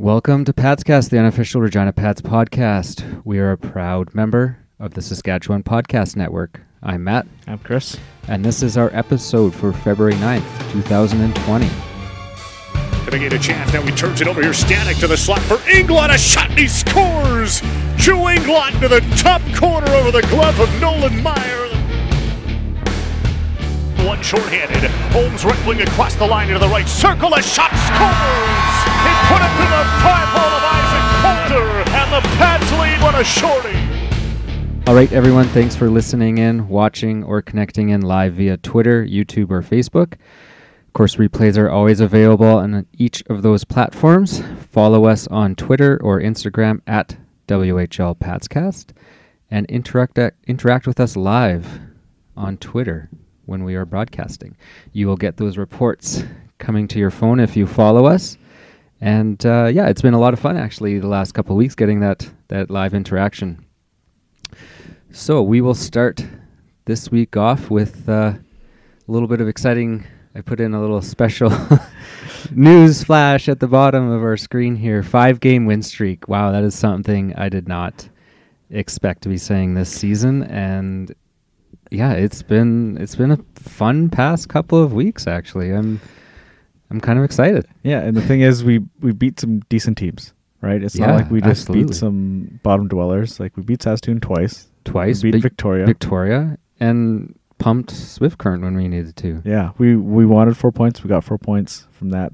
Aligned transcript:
Welcome 0.00 0.46
to 0.46 0.54
Patscast, 0.54 1.10
the 1.10 1.18
unofficial 1.18 1.60
Regina 1.60 1.92
Pats 1.92 2.22
podcast. 2.22 3.20
We 3.26 3.38
are 3.38 3.50
a 3.52 3.58
proud 3.58 4.14
member 4.14 4.56
of 4.78 4.94
the 4.94 5.02
Saskatchewan 5.02 5.62
Podcast 5.62 6.16
Network. 6.16 6.62
I'm 6.82 7.04
Matt, 7.04 7.26
I'm 7.46 7.58
Chris. 7.58 7.98
and 8.26 8.42
this 8.42 8.62
is 8.62 8.78
our 8.78 8.88
episode 8.94 9.54
for 9.54 9.74
February 9.74 10.14
9th, 10.14 10.72
2020. 10.72 11.68
Gonna 13.04 13.18
get 13.18 13.34
a 13.34 13.38
chance. 13.38 13.74
Now 13.74 13.82
he 13.82 13.90
turns 13.92 14.22
it 14.22 14.26
over 14.26 14.40
here. 14.40 14.52
Stanek 14.52 14.98
to 15.00 15.06
the 15.06 15.18
slot 15.18 15.42
for 15.42 15.56
Englot. 15.68 16.14
A 16.14 16.16
shot 16.16 16.48
and 16.48 16.58
he 16.58 16.66
scores. 16.66 17.60
Drew 17.98 18.16
Englot 18.26 18.80
to 18.80 18.88
the 18.88 19.00
top 19.18 19.42
corner 19.54 19.90
over 19.92 20.10
the 20.10 20.22
glove 20.28 20.58
of 20.60 20.80
Nolan 20.80 21.12
Maier. 21.22 21.68
One 24.06 24.22
shorthanded. 24.22 24.90
Holmes 25.12 25.44
right 25.44 25.66
wing 25.66 25.82
across 25.82 26.14
the 26.14 26.26
line 26.26 26.48
into 26.48 26.58
the 26.58 26.68
right 26.68 26.88
circle. 26.88 27.34
A 27.34 27.42
shot 27.42 27.70
scores. 27.70 28.79
Put 29.30 29.42
it 29.46 29.52
to 29.54 29.66
the 29.70 29.84
five 30.02 30.28
hole 30.34 30.54
of 30.58 30.64
Isaac 30.76 31.06
Poulter. 31.22 31.66
And 31.94 32.08
the 32.12 32.22
Pats 32.36 32.70
lead. 32.72 32.90
A 33.20 33.24
shorty. 33.24 33.76
All 34.86 34.94
right, 34.94 35.12
everyone, 35.12 35.46
thanks 35.48 35.76
for 35.76 35.90
listening 35.90 36.38
in, 36.38 36.68
watching, 36.68 37.22
or 37.22 37.42
connecting 37.42 37.90
in 37.90 38.00
live 38.00 38.34
via 38.34 38.56
Twitter, 38.56 39.04
YouTube, 39.04 39.50
or 39.50 39.62
Facebook. 39.62 40.14
Of 40.14 40.92
course, 40.94 41.16
replays 41.16 41.58
are 41.58 41.68
always 41.68 42.00
available 42.00 42.46
on 42.46 42.86
each 42.96 43.22
of 43.28 43.42
those 43.42 43.64
platforms. 43.64 44.42
Follow 44.70 45.04
us 45.04 45.28
on 45.28 45.54
Twitter 45.54 46.00
or 46.02 46.18
Instagram 46.20 46.80
at 46.86 47.16
WHL 47.46 48.16
Patscast 48.16 48.92
and 49.50 49.66
interact, 49.66 50.18
interact 50.46 50.86
with 50.86 50.98
us 50.98 51.14
live 51.14 51.80
on 52.36 52.56
Twitter 52.56 53.10
when 53.44 53.64
we 53.64 53.74
are 53.74 53.84
broadcasting. 53.84 54.56
You 54.92 55.08
will 55.08 55.16
get 55.16 55.36
those 55.36 55.58
reports 55.58 56.24
coming 56.58 56.88
to 56.88 56.98
your 56.98 57.10
phone 57.10 57.38
if 57.38 57.56
you 57.56 57.66
follow 57.66 58.06
us. 58.06 58.38
And 59.00 59.44
uh, 59.46 59.70
yeah, 59.72 59.88
it's 59.88 60.02
been 60.02 60.14
a 60.14 60.18
lot 60.18 60.34
of 60.34 60.40
fun 60.40 60.56
actually 60.56 60.98
the 60.98 61.08
last 61.08 61.32
couple 61.32 61.54
of 61.54 61.58
weeks 61.58 61.74
getting 61.74 62.00
that, 62.00 62.30
that 62.48 62.70
live 62.70 62.94
interaction. 62.94 63.64
So 65.10 65.42
we 65.42 65.60
will 65.60 65.74
start 65.74 66.24
this 66.84 67.10
week 67.10 67.36
off 67.36 67.70
with 67.70 68.08
uh, 68.08 68.32
a 68.32 68.38
little 69.08 69.28
bit 69.28 69.40
of 69.40 69.48
exciting. 69.48 70.06
I 70.34 70.40
put 70.42 70.60
in 70.60 70.74
a 70.74 70.80
little 70.80 71.02
special 71.02 71.52
news 72.52 73.02
flash 73.02 73.48
at 73.48 73.58
the 73.60 73.66
bottom 73.66 74.10
of 74.10 74.22
our 74.22 74.36
screen 74.36 74.76
here. 74.76 75.02
Five 75.02 75.40
game 75.40 75.66
win 75.66 75.82
streak. 75.82 76.28
Wow, 76.28 76.52
that 76.52 76.62
is 76.62 76.74
something 76.74 77.34
I 77.36 77.48
did 77.48 77.66
not 77.66 78.08
expect 78.70 79.22
to 79.22 79.28
be 79.28 79.38
saying 79.38 79.74
this 79.74 79.90
season. 79.90 80.44
And 80.44 81.12
yeah, 81.90 82.12
it's 82.12 82.42
been 82.42 82.96
it's 82.98 83.16
been 83.16 83.32
a 83.32 83.38
fun 83.56 84.10
past 84.10 84.48
couple 84.48 84.82
of 84.82 84.92
weeks 84.92 85.26
actually. 85.26 85.72
I'm 85.72 86.00
I'm 86.90 87.00
kind 87.00 87.18
of 87.18 87.24
excited. 87.24 87.66
Yeah, 87.82 88.00
and 88.00 88.16
the 88.16 88.22
thing 88.22 88.40
is, 88.40 88.64
we 88.64 88.80
we 89.00 89.12
beat 89.12 89.38
some 89.40 89.60
decent 89.68 89.96
teams, 89.98 90.32
right? 90.60 90.82
It's 90.82 90.96
Yeah, 90.96 91.06
not 91.06 91.14
like 91.16 91.30
we 91.30 91.40
just 91.40 91.62
absolutely. 91.62 91.84
beat 91.88 91.94
some 91.94 92.60
bottom 92.62 92.88
dwellers. 92.88 93.38
Like 93.40 93.56
we 93.56 93.62
beat 93.62 93.82
Saskatoon 93.82 94.20
twice, 94.20 94.68
Twice 94.84 95.22
we 95.22 95.28
beat 95.30 95.36
big- 95.38 95.42
Victoria. 95.42 95.86
Victoria 95.86 96.58
and 96.80 97.34
pumped 97.58 97.90
Swift 97.90 98.38
Current 98.38 98.62
when 98.62 98.74
we 98.76 98.88
needed 98.88 99.14
to. 99.16 99.42
yeah, 99.44 99.70
we 99.78 99.94
we 99.96 100.26
wanted 100.26 100.56
four 100.56 100.72
points. 100.72 101.02
We 101.04 101.08
got 101.08 101.22
four 101.24 101.38
points 101.38 101.86
from 101.92 102.10
that, 102.10 102.32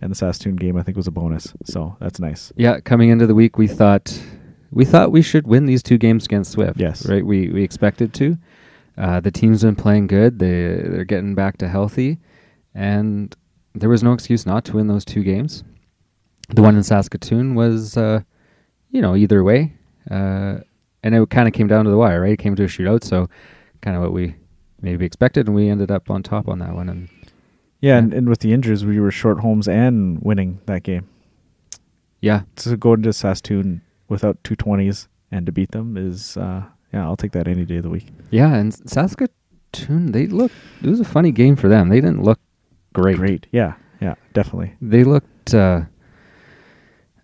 and 0.00 0.10
the 0.10 0.14
Saskatoon 0.14 0.56
game 0.56 0.76
I 0.76 0.82
think 0.82 0.96
was 0.96 1.06
a 1.06 1.10
bonus. 1.12 1.52
So 1.64 1.96
that's 2.00 2.20
nice. 2.20 2.52
Yeah, 2.56 2.80
coming 2.80 3.08
into 3.10 3.26
the 3.26 3.34
week, 3.34 3.58
we 3.58 3.66
thought 3.66 4.16
we 4.70 4.84
thought 4.84 5.10
we 5.12 5.22
should 5.22 5.46
win 5.46 5.66
these 5.66 5.82
two 5.82 5.96
games 5.98 6.26
against 6.26 6.52
Swift. 6.52 6.78
Yes. 6.78 7.06
right. 7.08 7.24
We 7.26 7.48
we 7.48 7.62
expected 7.64 8.12
to. 8.14 8.36
Uh, 8.98 9.20
the 9.20 9.30
team's 9.30 9.62
been 9.62 9.76
playing 9.76 10.06
good. 10.06 10.38
They 10.38 10.76
they're 10.90 11.04
getting 11.04 11.34
back 11.34 11.56
to 11.58 11.68
healthy, 11.68 12.18
and 12.74 13.34
there 13.76 13.88
was 13.88 14.02
no 14.02 14.12
excuse 14.12 14.46
not 14.46 14.64
to 14.66 14.76
win 14.76 14.86
those 14.88 15.04
two 15.04 15.22
games. 15.22 15.62
The 16.48 16.62
one 16.62 16.76
in 16.76 16.82
Saskatoon 16.82 17.54
was, 17.54 17.96
uh, 17.96 18.20
you 18.90 19.02
know, 19.02 19.16
either 19.16 19.42
way, 19.42 19.74
uh, 20.10 20.58
and 21.02 21.14
it 21.14 21.30
kind 21.30 21.48
of 21.48 21.54
came 21.54 21.66
down 21.66 21.84
to 21.84 21.90
the 21.90 21.96
wire. 21.96 22.22
Right, 22.22 22.32
it 22.32 22.38
came 22.38 22.54
to 22.56 22.64
a 22.64 22.68
shootout. 22.68 23.04
So, 23.04 23.28
kind 23.80 23.96
of 23.96 24.02
what 24.02 24.12
we 24.12 24.34
maybe 24.80 25.04
expected, 25.04 25.46
and 25.46 25.56
we 25.56 25.68
ended 25.68 25.90
up 25.90 26.10
on 26.10 26.22
top 26.22 26.48
on 26.48 26.58
that 26.60 26.74
one. 26.74 26.88
And 26.88 27.08
Yeah, 27.80 27.92
Yeah. 27.94 27.98
And, 27.98 28.14
and 28.14 28.28
with 28.28 28.40
the 28.40 28.52
injuries, 28.52 28.84
we 28.84 29.00
were 29.00 29.10
short 29.10 29.40
homes 29.40 29.66
and 29.68 30.20
winning 30.22 30.60
that 30.66 30.82
game. 30.82 31.08
yeah, 32.20 32.42
To 32.56 32.76
go 32.76 32.94
into 32.94 33.12
Saskatoon 33.12 33.82
without 34.08 34.42
two 34.44 34.56
twenties 34.56 35.08
and 35.32 35.46
to 35.46 35.52
beat 35.52 35.72
them 35.72 35.96
is, 35.96 36.36
uh, 36.36 36.62
yeah, 36.92 37.04
I'll 37.04 37.16
take 37.16 37.32
that 37.32 37.48
any 37.48 37.64
day 37.64 37.78
of 37.78 37.82
the 37.82 37.90
week. 37.90 38.06
yeah, 38.30 38.54
and 38.54 38.72
Saskatoon, 38.88 40.12
they 40.12 40.26
look. 40.28 40.52
It 40.82 40.88
was 40.88 41.00
a 41.00 41.04
funny 41.04 41.32
game 41.32 41.56
for 41.56 41.68
them. 41.68 41.88
They 41.88 42.00
didn't 42.00 42.22
look 42.22 42.38
great. 43.02 43.16
Great. 43.16 43.46
Yeah. 43.52 43.74
Yeah. 44.00 44.14
Definitely. 44.32 44.74
they 44.82 45.04
looked 45.04 45.54
uh, 45.54 45.82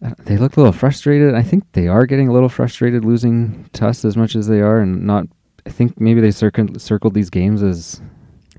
uh, 0.04 0.14
they 0.24 0.36
looked 0.36 0.56
a 0.56 0.60
little 0.60 0.72
frustrated. 0.72 1.34
I 1.34 1.42
think 1.42 1.64
they 1.72 1.86
are 1.88 2.06
getting 2.06 2.28
a 2.28 2.32
little 2.32 2.48
frustrated 2.48 3.04
losing 3.04 3.68
to 3.74 3.86
us 3.86 4.04
as 4.04 4.16
much 4.16 4.34
as 4.36 4.46
they 4.48 4.60
are, 4.60 4.80
and 4.80 5.06
not. 5.06 5.26
I 5.66 5.70
think 5.70 6.00
maybe 6.00 6.20
they 6.20 6.32
circled 6.32 6.80
circled 6.80 7.14
these 7.14 7.30
games 7.30 7.62
as 7.62 8.00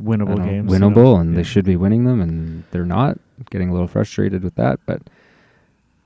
Winnable 0.01 0.37
know, 0.37 0.45
games. 0.45 0.71
you 0.71 0.79
winnable, 0.79 0.95
know. 0.95 1.15
and 1.17 1.31
Yeah. 1.31 1.37
they 1.37 1.43
should 1.43 1.65
be 1.65 1.75
winning 1.75 2.05
them, 2.05 2.21
and 2.21 2.63
they're 2.71 2.85
not. 2.85 3.17
Getting 3.49 3.69
a 3.69 3.73
little 3.73 3.87
frustrated 3.89 4.41
with 4.43 4.55
that, 4.55 4.79
but 4.85 5.01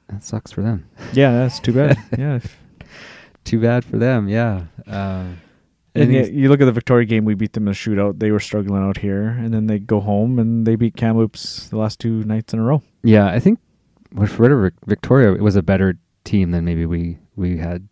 that 0.09 0.24
sucks 0.24 0.51
for 0.51 0.62
them. 0.63 0.88
Yeah, 1.13 1.31
that's 1.34 1.59
too 1.59 1.74
bad. 1.74 1.97
yeah. 2.18 2.39
Too 3.44 3.59
bad 3.62 3.85
for 3.85 3.97
them. 3.97 4.28
Yeah. 4.28 4.63
Um, 4.88 5.38
And 6.02 6.13
yeah, 6.13 6.24
you 6.25 6.50
look 6.50 6.62
at 6.62 6.66
the 6.66 6.72
Victoria 6.72 7.06
game, 7.06 7.25
we 7.25 7.34
beat 7.35 7.53
them 7.53 7.68
in 7.68 7.72
a 7.72 7.75
shootout. 7.75 8.19
They 8.19 8.31
were 8.31 8.40
struggling 8.40 8.81
out 8.84 8.97
here, 8.97 9.28
and 9.30 9.53
then 9.53 9.68
they 9.68 9.80
go 9.80 10.00
home 10.00 10.40
and 10.40 10.66
they 10.66 10.75
beat 10.75 10.96
Kamloops 10.96 11.69
the 11.69 11.78
last 11.78 12.00
two 12.00 12.24
nights 12.24 12.53
in 12.53 12.59
a 12.59 12.63
row. 12.63 12.81
yeah, 13.03 13.28
I 13.28 13.40
think 13.40 13.59
with 14.13 14.40
whatever 14.40 14.72
Victoria 14.86 15.34
it 15.34 15.41
was 15.41 15.56
a 15.56 15.62
better 15.62 15.97
team 16.24 16.52
than 16.52 16.66
maybe 16.66 16.86
we 16.86 17.18
we 17.36 17.57
had. 17.57 17.88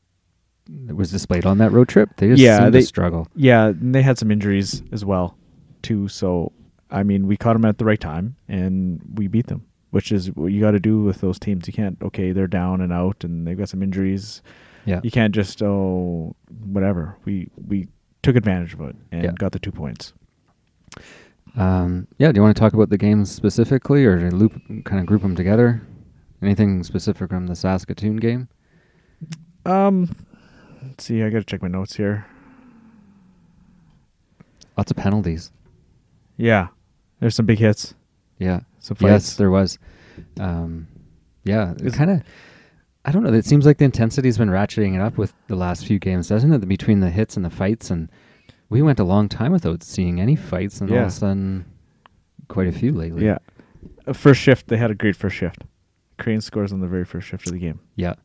It 0.89 0.95
was 0.95 1.11
displayed 1.11 1.45
on 1.45 1.59
that 1.59 1.71
road 1.71 1.87
trip. 1.89 2.09
They 2.17 2.27
just 2.29 2.41
Yeah, 2.41 2.69
they- 2.71 2.81
struggle. 2.81 3.27
Yeah, 3.35 3.67
and 3.67 3.93
they 3.93 4.01
had 4.01 4.17
some 4.17 4.31
injuries 4.31 4.81
as 4.91 5.05
well, 5.05 5.37
too. 5.83 6.07
So, 6.07 6.51
I 6.89 7.03
mean, 7.03 7.27
we 7.27 7.37
caught 7.37 7.53
them 7.53 7.65
at 7.65 7.77
the 7.77 7.85
right 7.85 7.99
time 7.99 8.35
and 8.47 8.99
we 9.13 9.27
beat 9.27 9.45
them, 9.45 9.63
which 9.91 10.11
is 10.11 10.31
what 10.35 10.47
you 10.47 10.61
got 10.61 10.71
to 10.71 10.79
do 10.79 11.03
with 11.03 11.21
those 11.21 11.37
teams. 11.37 11.67
You 11.67 11.73
can't, 11.73 11.97
okay, 12.01 12.31
they're 12.31 12.47
down 12.47 12.81
and 12.81 12.91
out 12.91 13.23
and 13.23 13.45
they've 13.45 13.57
got 13.57 13.69
some 13.69 13.83
injuries. 13.83 14.41
Yeah. 14.85 15.01
You 15.03 15.11
can't 15.11 15.35
just, 15.35 15.61
oh, 15.61 16.35
whatever. 16.65 17.15
We 17.25 17.49
we 17.67 17.87
took 18.25 18.35
advantage 18.35 18.73
of 18.73 18.81
it 18.81 18.95
and 19.11 19.23
Yeah. 19.23 19.31
got 19.31 19.51
the 19.51 19.59
two 19.59 19.71
points. 19.71 20.13
Um, 21.55 22.07
yeah, 22.17 22.31
do 22.31 22.37
you 22.39 22.41
want 22.41 22.55
to 22.55 22.59
talk 22.59 22.73
about 22.73 22.89
the 22.89 22.97
games 22.97 23.31
specifically, 23.31 24.05
or 24.05 24.29
loop 24.31 24.59
kind 24.83 24.99
of 24.99 25.05
group 25.05 25.21
them 25.21 25.35
together? 25.35 25.81
Anything 26.41 26.83
specific 26.83 27.29
from 27.29 27.47
the 27.47 27.55
Saskatoon 27.55 28.17
game? 28.17 28.49
Um, 29.65 30.09
let's 30.83 31.05
see. 31.05 31.23
I 31.23 31.29
got 31.29 31.39
to 31.39 31.43
check 31.45 31.61
my 31.61 31.67
notes 31.69 31.95
here. 31.95 32.25
Lots 34.77 34.91
of 34.91 34.97
penalties. 34.97 35.51
Yeah, 36.37 36.67
there's 37.19 37.35
some 37.35 37.45
big 37.45 37.59
hits. 37.59 37.93
Yeah. 38.37 38.61
Some 38.79 38.97
Yes, 38.99 39.35
there 39.37 39.49
was. 39.49 39.79
Um, 40.39 40.87
yeah, 41.45 41.73
it 41.81 41.93
kind 41.93 42.11
of. 42.11 42.21
I 43.07 43.11
don't 43.11 43.23
know. 43.23 43.31
It 43.33 43.45
seems 43.45 43.65
like 43.65 43.77
the 43.77 43.85
intensity's 43.85 44.37
been 44.37 44.49
ratcheting 44.49 44.95
it 44.95 45.01
up 45.01 45.17
with 45.17 45.33
the 45.47 45.55
last 45.55 45.85
few 45.85 45.99
games, 45.99 46.27
doesn't 46.27 46.51
it? 46.51 46.67
Between 46.67 46.99
the 47.01 47.09
hits 47.11 47.35
and 47.37 47.45
the 47.45 47.49
fights, 47.51 47.91
and 47.91 48.09
we 48.69 48.81
went 48.81 48.99
a 48.99 49.03
long 49.03 49.29
time 49.29 49.51
without 49.51 49.83
seeing 49.83 50.19
any 50.19 50.35
fights, 50.35 50.81
and 50.81 50.89
all 50.89 50.97
of 50.97 51.01
Yeah. 51.03 51.07
a 51.07 51.11
sudden, 51.11 51.65
quite 52.47 52.67
a 52.67 52.71
few 52.71 52.91
lately. 52.91 53.25
Yeah. 53.25 53.37
First 54.11 54.41
shift, 54.41 54.67
they 54.67 54.77
had 54.77 54.89
a 54.91 54.95
great 54.95 55.15
first 55.15 55.35
shift. 55.35 55.63
Crane 56.17 56.41
scores 56.41 56.73
on 56.73 56.79
the 56.79 56.87
very 56.87 57.05
first 57.05 57.27
shift 57.27 57.45
of 57.47 57.53
the 57.53 57.59
game. 57.59 57.79
Yeah. 57.95 58.15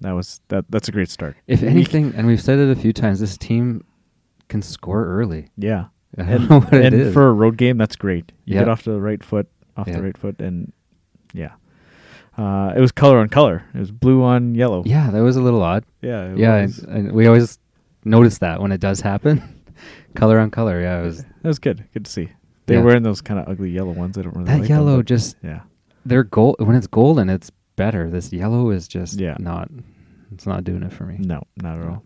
That 0.00 0.12
was 0.12 0.40
that. 0.48 0.64
That's 0.68 0.88
a 0.88 0.92
great 0.92 1.08
start. 1.10 1.36
If 1.46 1.62
anything, 1.62 2.12
and 2.16 2.26
we've 2.26 2.42
said 2.42 2.58
it 2.58 2.70
a 2.70 2.74
few 2.80 2.92
times, 2.92 3.20
this 3.20 3.36
team 3.38 3.84
can 4.48 4.62
score 4.62 5.06
early. 5.06 5.48
yeah. 5.56 5.86
And, 6.18 6.50
and 6.74 7.12
for 7.14 7.28
a 7.28 7.32
road 7.32 7.56
game, 7.56 7.78
that's 7.78 7.96
great. 7.96 8.32
You 8.44 8.54
Yeah. 8.56 8.60
get 8.62 8.68
off 8.68 8.82
to 8.82 8.90
the 8.90 9.00
right 9.00 9.24
foot, 9.24 9.48
off 9.78 9.86
Yeah. 9.88 9.96
the 9.96 10.02
right 10.02 10.18
foot, 10.18 10.40
and 10.42 10.70
yeah. 11.32 11.52
Uh, 12.38 12.72
it 12.76 12.80
was 12.80 12.92
color 12.92 13.18
on 13.18 13.28
color. 13.28 13.62
It 13.74 13.78
was 13.78 13.90
blue 13.90 14.22
on 14.22 14.54
yellow. 14.54 14.82
yeah, 14.86 15.10
that 15.10 15.22
was 15.22 15.36
a 15.36 15.42
little 15.42 15.62
odd. 15.62 15.84
yeah, 16.00 16.32
it 16.32 16.38
yeah, 16.38 16.62
was- 16.62 16.78
and, 16.78 17.08
and 17.08 17.12
we 17.12 17.26
always 17.26 17.58
notice 18.04 18.38
that 18.38 18.60
when 18.60 18.72
it 18.72 18.80
does 18.80 19.00
happen, 19.00 19.62
color 20.14 20.38
on 20.38 20.50
color. 20.50 20.80
Yeah, 20.80 21.00
it 21.00 21.04
was 21.04 21.18
that 21.24 21.44
was 21.48 21.58
good. 21.58 21.84
Good 21.92 22.06
to 22.06 22.10
see. 22.10 22.28
They 22.66 22.74
Yeah. 22.76 22.82
were 22.82 22.94
in 22.96 23.02
those 23.02 23.20
kind 23.20 23.38
of 23.40 23.48
ugly 23.48 23.70
yellow 23.70 23.92
ones. 23.92 24.16
I 24.16 24.22
don't 24.22 24.34
really 24.34 24.46
that 24.46 24.60
like 24.60 24.68
yellow. 24.68 24.96
but 24.98 25.06
just 25.06 25.36
yeah, 25.42 25.60
they're 26.06 26.24
gold 26.24 26.56
when 26.60 26.74
it's 26.76 26.86
golden. 26.86 27.28
It's 27.28 27.50
better. 27.76 28.08
This 28.08 28.32
yellow 28.32 28.70
is 28.70 28.88
just 28.88 29.18
Yeah. 29.20 29.36
not. 29.38 29.70
It's 30.32 30.46
not 30.46 30.64
doing 30.64 30.82
it 30.82 30.92
for 30.92 31.04
me. 31.04 31.18
no, 31.18 31.42
not 31.56 31.78
at 31.78 31.86
all. 31.86 32.02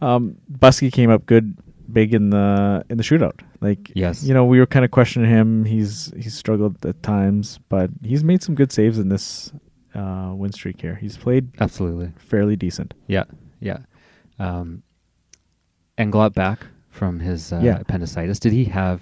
Um, 0.00 0.36
Buskey 0.50 0.92
came 0.92 1.10
up 1.10 1.26
good, 1.26 1.56
big 1.92 2.14
in 2.14 2.30
the 2.30 2.84
in 2.88 2.96
the 2.96 3.02
shootout. 3.02 3.40
Like 3.60 3.90
Yes. 3.94 4.22
you 4.22 4.34
know, 4.34 4.44
we 4.44 4.58
were 4.60 4.66
kind 4.66 4.84
of 4.84 4.90
questioning 4.90 5.28
him. 5.30 5.64
He's 5.64 6.12
he's 6.16 6.34
struggled 6.34 6.84
at 6.86 7.02
times, 7.02 7.58
but 7.68 7.90
he's 8.02 8.22
made 8.22 8.42
some 8.42 8.54
good 8.54 8.70
saves 8.72 8.98
in 8.98 9.08
this 9.08 9.52
uh, 9.94 10.32
win 10.36 10.52
streak 10.52 10.80
here. 10.80 10.94
He's 10.94 11.16
played 11.16 11.50
Absolutely. 11.60 12.12
fairly 12.18 12.54
decent. 12.56 12.94
Yeah. 13.08 13.24
Yeah. 13.60 13.78
Um, 14.38 14.82
Englot 15.98 16.34
back 16.34 16.66
from 16.90 17.18
his 17.20 17.52
uh, 17.52 17.60
Yeah. 17.62 17.78
appendicitis. 17.80 18.38
Did 18.38 18.52
he 18.52 18.64
have 18.66 19.00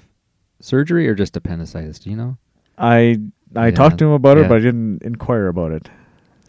surgery 0.60 1.06
or 1.08 1.14
just 1.14 1.36
appendicitis? 1.36 1.98
Do 1.98 2.10
you 2.10 2.16
know? 2.16 2.38
I 2.78 3.18
I 3.54 3.66
Yeah, 3.68 3.70
talked 3.74 3.98
to 3.98 4.06
him 4.06 4.12
about 4.12 4.38
yeah. 4.38 4.44
it, 4.44 4.48
but 4.48 4.56
I 4.58 4.60
didn't 4.60 5.02
inquire 5.02 5.48
about 5.48 5.72
it. 5.72 5.90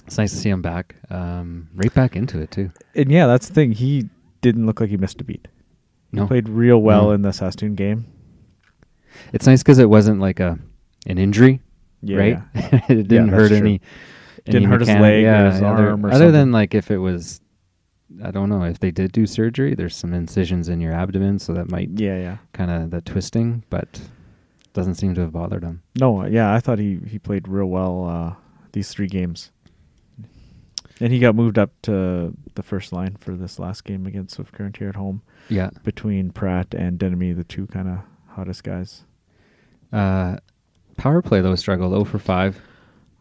It's 0.06 0.18
nice 0.18 0.32
to 0.32 0.38
see 0.38 0.50
him 0.50 0.62
back. 0.62 0.96
Um, 1.10 1.68
right 1.76 1.94
back 1.94 2.16
into 2.16 2.40
it 2.40 2.52
too. 2.52 2.72
And 2.96 3.12
yeah, 3.12 3.28
that's 3.28 3.50
the 3.50 3.54
thing. 3.54 3.74
He 3.74 4.10
didn't 4.40 4.66
look 4.66 4.80
like 4.80 4.90
he 4.90 4.96
missed 4.98 5.20
a 5.20 5.26
beat. 5.26 5.48
He 6.14 6.26
played 6.26 6.48
real 6.50 6.82
well 6.82 7.06
No. 7.06 7.12
in 7.12 7.22
the 7.22 7.34
Saskatoon 7.34 7.76
game. 7.76 8.06
it's 9.34 9.46
nice 9.48 9.62
because 9.64 9.80
it 9.80 9.90
wasn't 9.90 10.20
like 10.22 10.40
a 10.40 10.58
an 11.06 11.18
injury, 11.18 11.62
Yeah, 12.02 12.18
right? 12.18 12.40
it 12.90 13.08
didn't 13.08 13.28
that's 13.32 13.40
hurt 13.42 13.48
true. 13.50 13.58
any. 13.58 13.82
Didn't 14.46 14.64
any 14.64 14.66
hurt 14.66 14.80
his 14.82 14.88
mechanic- 14.88 15.02
leg 15.02 15.24
or 15.24 15.28
yeah, 15.28 15.52
his 15.52 15.62
other, 15.62 15.90
arm 15.90 16.06
or 16.06 16.12
other 16.12 16.32
than 16.32 16.52
like 16.54 16.74
if 16.74 16.90
it 16.90 16.98
was, 17.00 17.42
I 18.24 18.32
don't 18.32 18.48
know 18.50 18.64
if 18.64 18.80
they 18.80 18.92
did 18.92 19.12
do 19.12 19.26
surgery. 19.28 19.76
There's 19.76 19.96
some 19.96 20.14
incisions 20.14 20.70
in 20.70 20.80
your 20.80 20.94
abdomen, 20.94 21.40
so 21.40 21.54
that 21.54 21.70
might 21.70 21.90
Yeah, 21.96 22.18
yeah. 22.18 22.38
kind 22.54 22.72
of 22.72 22.90
the 22.92 23.02
twisting, 23.02 23.64
but 23.70 24.00
doesn't 24.74 24.96
seem 24.96 25.14
to 25.16 25.22
have 25.22 25.34
bothered 25.34 25.64
him. 25.64 25.82
No, 26.00 26.26
yeah, 26.26 26.54
I 26.54 26.60
thought 26.62 26.80
he 26.80 27.00
he 27.08 27.20
played 27.20 27.48
real 27.50 27.66
well 27.68 28.08
uh, 28.08 28.36
these 28.72 28.90
three 28.90 29.08
games. 29.08 29.52
And 31.00 31.14
he 31.14 31.20
got 31.20 31.36
moved 31.36 31.60
up 31.60 31.72
to 31.84 32.34
the 32.56 32.64
first 32.64 32.92
line 32.92 33.18
for 33.20 33.36
this 33.36 33.60
last 33.60 33.84
game 33.84 34.08
against 34.08 34.36
Swift 34.36 34.52
Current 34.54 34.78
here 34.78 34.90
at 34.90 34.96
home 34.96 35.22
Yeah. 35.50 35.70
between 35.84 36.32
Pratt 36.32 36.74
and 36.74 37.00
Denomie, 37.00 37.36
the 37.36 37.44
two 37.44 37.68
kind 37.68 37.88
of 37.88 38.00
hottest 38.28 38.64
guys. 38.64 39.04
Uh, 39.92 40.38
power 40.98 41.22
play 41.22 41.42
though 41.42 41.56
struggled 41.56 41.92
0 41.92 42.04
for 42.06 42.20
5. 42.20 42.62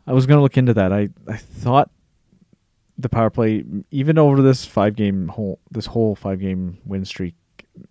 I 0.06 0.12
was 0.12 0.26
going 0.26 0.38
to 0.38 0.42
look 0.42 0.56
into 0.56 0.74
that. 0.74 0.92
I, 0.92 1.08
I 1.28 1.36
thought 1.36 1.90
the 2.98 3.08
power 3.08 3.30
play, 3.30 3.64
even 3.90 4.18
over 4.18 4.40
this 4.40 4.64
five 4.64 4.94
game 4.96 5.28
whole 5.28 5.58
this 5.70 5.86
whole 5.86 6.14
five 6.14 6.40
game 6.40 6.78
win 6.84 7.04
streak, 7.04 7.34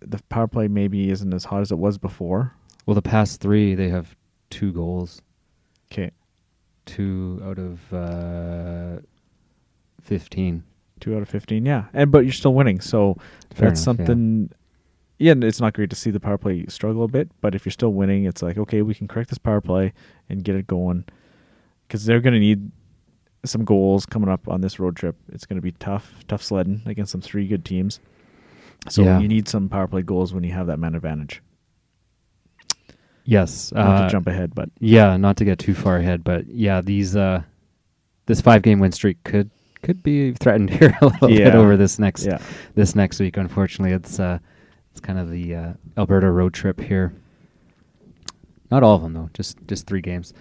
the 0.00 0.20
power 0.28 0.48
play 0.48 0.66
maybe 0.68 1.10
isn't 1.10 1.32
as 1.32 1.44
hot 1.44 1.60
as 1.60 1.70
it 1.70 1.78
was 1.78 1.98
before. 1.98 2.54
Well, 2.86 2.94
the 2.94 3.02
past 3.02 3.40
three 3.40 3.74
they 3.74 3.88
have 3.88 4.16
two 4.50 4.72
goals, 4.72 5.22
Okay, 5.92 6.10
two 6.86 7.40
out 7.44 7.58
of 7.58 7.92
uh, 7.92 9.00
15. 10.02 10.64
Two 11.00 11.14
out 11.16 11.22
of 11.22 11.28
fifteen, 11.28 11.64
yeah, 11.66 11.84
and 11.92 12.10
but 12.10 12.20
you're 12.24 12.32
still 12.32 12.54
winning, 12.54 12.80
so 12.80 13.16
Fair 13.54 13.68
that's 13.68 13.84
enough, 13.86 13.98
something. 13.98 14.50
Yeah. 15.18 15.32
and 15.32 15.42
it's 15.44 15.60
not 15.60 15.72
great 15.74 15.90
to 15.90 15.96
see 15.96 16.10
the 16.10 16.20
power 16.20 16.38
play 16.38 16.66
struggle 16.68 17.04
a 17.04 17.08
bit, 17.08 17.30
but 17.40 17.54
if 17.54 17.64
you're 17.64 17.72
still 17.72 17.92
winning, 17.92 18.24
it's 18.24 18.42
like 18.42 18.58
okay, 18.58 18.82
we 18.82 18.94
can 18.94 19.08
correct 19.08 19.30
this 19.30 19.38
power 19.38 19.60
play 19.60 19.92
and 20.28 20.42
get 20.44 20.54
it 20.56 20.66
going 20.66 21.04
because 21.86 22.04
they're 22.04 22.20
going 22.20 22.34
to 22.34 22.40
need 22.40 22.70
some 23.44 23.64
goals 23.64 24.04
coming 24.06 24.28
up 24.28 24.48
on 24.48 24.60
this 24.60 24.80
road 24.80 24.96
trip. 24.96 25.16
It's 25.32 25.46
going 25.46 25.56
to 25.56 25.62
be 25.62 25.72
tough, 25.72 26.12
tough 26.26 26.42
sledding 26.42 26.82
against 26.86 27.12
some 27.12 27.20
three 27.20 27.46
good 27.46 27.64
teams. 27.64 28.00
So 28.88 29.02
Yeah. 29.04 29.20
you 29.20 29.28
need 29.28 29.46
some 29.48 29.68
power 29.68 29.86
play 29.86 30.02
goals 30.02 30.34
when 30.34 30.42
you 30.42 30.50
have 30.52 30.66
that 30.66 30.78
man 30.78 30.94
advantage. 30.96 31.42
Yes. 33.24 33.72
Not 33.72 33.86
uh, 33.86 34.06
to 34.06 34.10
jump 34.10 34.26
ahead, 34.26 34.54
but 34.54 34.70
Yeah, 34.78 35.16
not 35.16 35.36
to 35.38 35.44
get 35.44 35.58
too 35.58 35.74
far 35.74 35.96
ahead, 35.96 36.22
but 36.24 36.46
yeah, 36.48 36.80
these 36.80 37.16
uh, 37.16 37.42
this 38.26 38.40
five 38.40 38.62
game 38.62 38.78
win 38.80 38.92
streak 38.92 39.22
could 39.24 39.50
could 39.86 40.02
be 40.02 40.32
threatened 40.32 40.68
here 40.78 40.94
a 41.00 41.06
little 41.06 41.28
bit 41.28 41.54
over 41.54 41.76
this 41.76 41.98
next 41.98 42.26
yeah, 42.26 42.38
this 42.74 42.94
next 42.94 43.20
week. 43.20 43.36
Unfortunately, 43.36 43.94
it's 43.94 44.18
uh, 44.20 44.38
it's 44.90 45.00
kind 45.00 45.18
of 45.18 45.30
the 45.30 45.54
uh, 45.54 45.72
Alberta 45.96 46.30
road 46.30 46.52
trip 46.52 46.80
here. 46.80 47.14
Not 48.70 48.82
all 48.82 48.96
of 48.96 49.02
them 49.02 49.12
though, 49.12 49.30
just 49.32 49.58
just 49.68 49.86
three 49.86 50.00
games. 50.00 50.34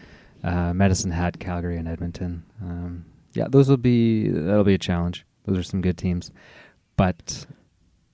Uh, 0.44 0.74
Medicine 0.74 1.12
Hat, 1.12 1.40
Calgary, 1.40 1.78
and 1.78 1.88
Edmonton. 1.88 2.44
Um, 2.62 3.06
yeah, 3.34 3.46
those 3.50 3.70
will 3.70 3.78
be 3.78 4.28
that'll 4.30 4.64
be 4.64 4.74
a 4.74 4.80
challenge. 4.80 5.26
Those 5.46 5.58
are 5.60 5.64
some 5.64 5.82
good 5.82 5.98
teams, 5.98 6.32
but 6.98 7.46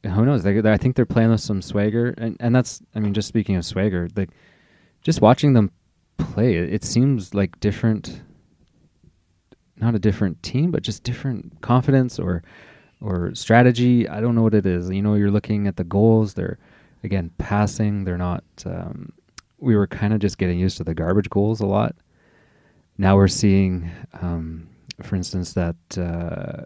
who 0.03 0.25
knows? 0.25 0.43
They, 0.43 0.59
they- 0.59 0.71
I 0.71 0.77
think 0.77 0.95
they're 0.95 1.05
playing 1.05 1.29
with 1.31 1.41
some 1.41 1.61
swagger, 1.61 2.13
and 2.17 2.35
and 2.39 2.53
that's 2.53 2.81
I 2.93 2.99
mean, 2.99 3.13
just 3.13 3.27
speaking 3.29 3.55
of 3.55 3.65
swagger, 3.65 4.09
like 4.15 4.29
just 5.01 5.21
watching 5.21 5.53
them 5.53 5.71
play, 6.17 6.55
it, 6.55 6.73
it 6.73 6.83
seems 6.83 7.33
like 7.33 7.59
different. 7.59 8.21
Not 9.81 9.95
a 9.95 9.99
different 9.99 10.41
team, 10.43 10.71
but 10.71 10.83
just 10.83 11.03
different 11.03 11.61
confidence 11.61 12.19
or 12.19 12.43
or 13.01 13.33
strategy. 13.33 14.07
I 14.07 14.21
don't 14.21 14.35
know 14.35 14.43
what 14.43 14.53
it 14.53 14.65
is. 14.65 14.89
You 14.89 15.01
know, 15.01 15.15
you're 15.15 15.31
looking 15.31 15.67
at 15.67 15.75
the 15.75 15.83
goals. 15.83 16.35
They're 16.35 16.59
again 17.03 17.31
passing. 17.37 18.03
They're 18.03 18.17
not. 18.17 18.43
Um, 18.65 19.11
we 19.57 19.75
were 19.75 19.87
kind 19.87 20.13
of 20.13 20.19
just 20.19 20.37
getting 20.37 20.59
used 20.59 20.77
to 20.77 20.83
the 20.83 20.93
garbage 20.93 21.29
goals 21.29 21.59
a 21.59 21.65
lot. 21.65 21.95
Now 22.97 23.15
we're 23.15 23.27
seeing, 23.27 23.89
um, 24.21 24.67
for 25.01 25.15
instance, 25.15 25.53
that 25.53 25.75
uh, 25.97 26.63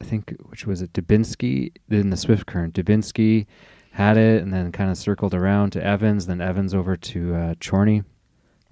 I 0.00 0.04
think 0.04 0.34
which 0.48 0.66
was 0.66 0.82
it, 0.82 0.92
Dubinsky 0.92 1.72
in 1.90 2.10
the 2.10 2.16
Swift 2.16 2.46
Current. 2.46 2.74
Dubinsky 2.74 3.46
had 3.92 4.16
it 4.16 4.42
and 4.42 4.52
then 4.52 4.72
kind 4.72 4.90
of 4.90 4.96
circled 4.98 5.34
around 5.34 5.70
to 5.70 5.84
Evans, 5.84 6.26
then 6.26 6.40
Evans 6.40 6.74
over 6.74 6.96
to 6.96 7.34
uh, 7.34 7.54
Chorney 7.60 8.02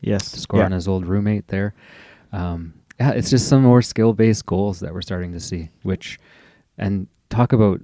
yes, 0.05 0.31
to 0.33 0.41
score 0.41 0.61
yeah. 0.61 0.67
on 0.67 0.73
his 0.73 0.87
old 0.87 1.07
roommate 1.07 1.49
there. 1.49 1.75
Um, 2.33 2.75
yeah, 2.99 3.11
it's 3.11 3.31
just 3.31 3.49
some 3.49 3.63
more 3.63 3.83
skill 3.83 4.13
based 4.13 4.47
goals 4.47 4.81
that 4.81 4.93
we're 4.93 5.03
starting 5.03 5.33
to 5.33 5.41
see. 5.41 5.71
Which, 5.83 6.19
and 6.79 7.07
talk 7.29 7.53
about 7.53 7.81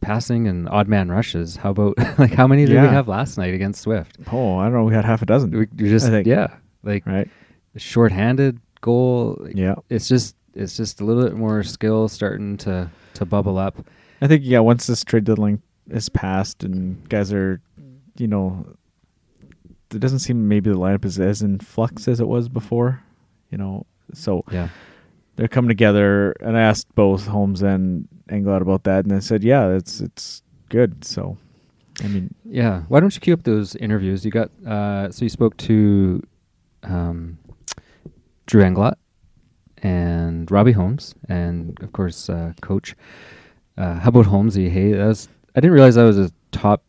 passing 0.00 0.46
and 0.48 0.68
odd 0.68 0.88
man 0.88 1.10
rushes. 1.10 1.56
How 1.56 1.70
about 1.70 1.98
like 2.18 2.32
how 2.32 2.46
many 2.46 2.64
did 2.64 2.80
we 2.80 2.88
have 2.88 3.08
last 3.08 3.38
night 3.38 3.54
against 3.54 3.82
Swift? 3.82 4.16
Oh, 4.32 4.56
I 4.58 4.64
don't 4.64 4.74
know. 4.74 4.84
We 4.84 4.94
had 4.94 5.04
half 5.04 5.22
a 5.22 5.26
dozen, 5.26 5.50
We 5.50 5.66
we 5.76 5.88
just 5.88 6.10
yeah, 6.26 6.56
like 6.82 7.06
right? 7.06 7.28
short-handed 7.76 8.60
goal. 8.80 9.36
like, 9.40 9.56
Yeah, 9.56 9.74
it's 9.90 10.08
just 10.08 10.36
it's 10.54 10.76
just 10.76 11.00
a 11.00 11.04
little 11.04 11.22
bit 11.24 11.34
more 11.34 11.62
skill 11.62 12.08
starting 12.08 12.56
to 12.58 12.90
to 13.14 13.24
bubble 13.24 13.58
up. 13.58 13.84
I 14.20 14.28
think 14.28 14.42
yeah. 14.44 14.60
Once 14.60 14.86
this 14.86 15.04
trade 15.04 15.24
deadline 15.24 15.60
is 15.90 16.08
passed 16.08 16.64
and 16.64 17.06
guys 17.08 17.32
are, 17.32 17.60
you 18.16 18.26
know, 18.26 18.66
it 19.92 20.00
doesn't 20.00 20.20
seem 20.20 20.48
maybe 20.48 20.70
the 20.70 20.76
lineup 20.76 21.04
is 21.04 21.20
as 21.20 21.42
in 21.42 21.58
flux 21.58 22.08
as 22.08 22.20
it 22.20 22.26
was 22.26 22.48
before. 22.48 23.02
You 23.50 23.58
know, 23.58 23.86
so 24.12 24.44
Yeah, 24.50 24.68
they're 25.36 25.48
coming 25.48 25.68
together. 25.68 26.32
And 26.40 26.56
I 26.56 26.62
asked 26.62 26.94
both 26.94 27.26
Holmes 27.26 27.62
and 27.62 28.08
Englot 28.28 28.62
about 28.62 28.84
that, 28.84 29.04
and 29.04 29.10
they 29.10 29.20
said, 29.20 29.44
yeah, 29.44 29.68
it's 29.68 30.00
it's 30.00 30.42
good. 30.68 31.04
So, 31.04 31.36
I 32.02 32.08
mean, 32.08 32.34
yeah. 32.44 32.82
Why 32.88 33.00
don't 33.00 33.14
you 33.14 33.20
keep 33.20 33.38
up 33.38 33.44
those 33.44 33.76
interviews? 33.76 34.24
You 34.24 34.30
got 34.30 34.50
uh, 34.66 35.10
so 35.10 35.24
you 35.24 35.28
spoke 35.28 35.56
to 35.58 36.22
um, 36.82 37.38
Drew 38.46 38.62
Englot 38.62 38.94
and 39.82 40.50
Robbie 40.50 40.72
Holmes, 40.72 41.14
and 41.28 41.78
of 41.82 41.92
course, 41.92 42.28
uh, 42.28 42.52
Coach. 42.60 42.96
Uh, 43.76 44.00
how 44.00 44.08
about 44.08 44.26
Holmesy? 44.26 44.70
Hey, 44.70 44.92
that 44.92 45.06
was 45.06 45.28
I 45.54 45.60
didn't 45.60 45.74
realize 45.74 45.96
that 45.96 46.04
was 46.04 46.18
a 46.18 46.30
top 46.50 46.82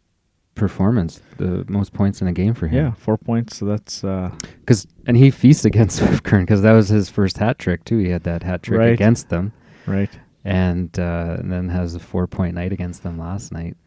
performance, 0.57 1.21
the 1.37 1.63
most 1.69 1.93
points 1.93 2.21
in 2.21 2.27
a 2.27 2.33
game 2.33 2.53
for 2.53 2.67
him. 2.67 2.85
yeah, 2.85 2.91
four 2.93 3.17
points. 3.17 3.55
So 3.57 3.65
that's 3.65 4.03
uh, 4.03 4.31
because 4.59 4.85
and 5.05 5.15
he 5.15 5.31
feasts 5.31 5.63
against 5.65 5.97
Swift 5.99 6.23
Current 6.23 6.47
because 6.47 6.61
that 6.63 6.73
was 6.73 6.89
his 6.89 7.09
first 7.09 7.37
hat 7.37 7.59
trick 7.59 7.85
too. 7.85 7.97
He 7.99 8.09
had 8.09 8.23
that 8.23 8.43
hat 8.43 8.63
trick 8.63 8.79
Right. 8.79 8.91
against 8.93 9.29
them, 9.29 9.53
right. 9.85 10.09
and, 10.43 10.97
uh, 10.99 11.37
and 11.39 11.51
then 11.51 11.69
has 11.69 11.95
a 11.95 11.99
four 11.99 12.27
point 12.27 12.55
night 12.55 12.73
against 12.73 13.03
them 13.03 13.17
last 13.17 13.51
night. 13.51 13.77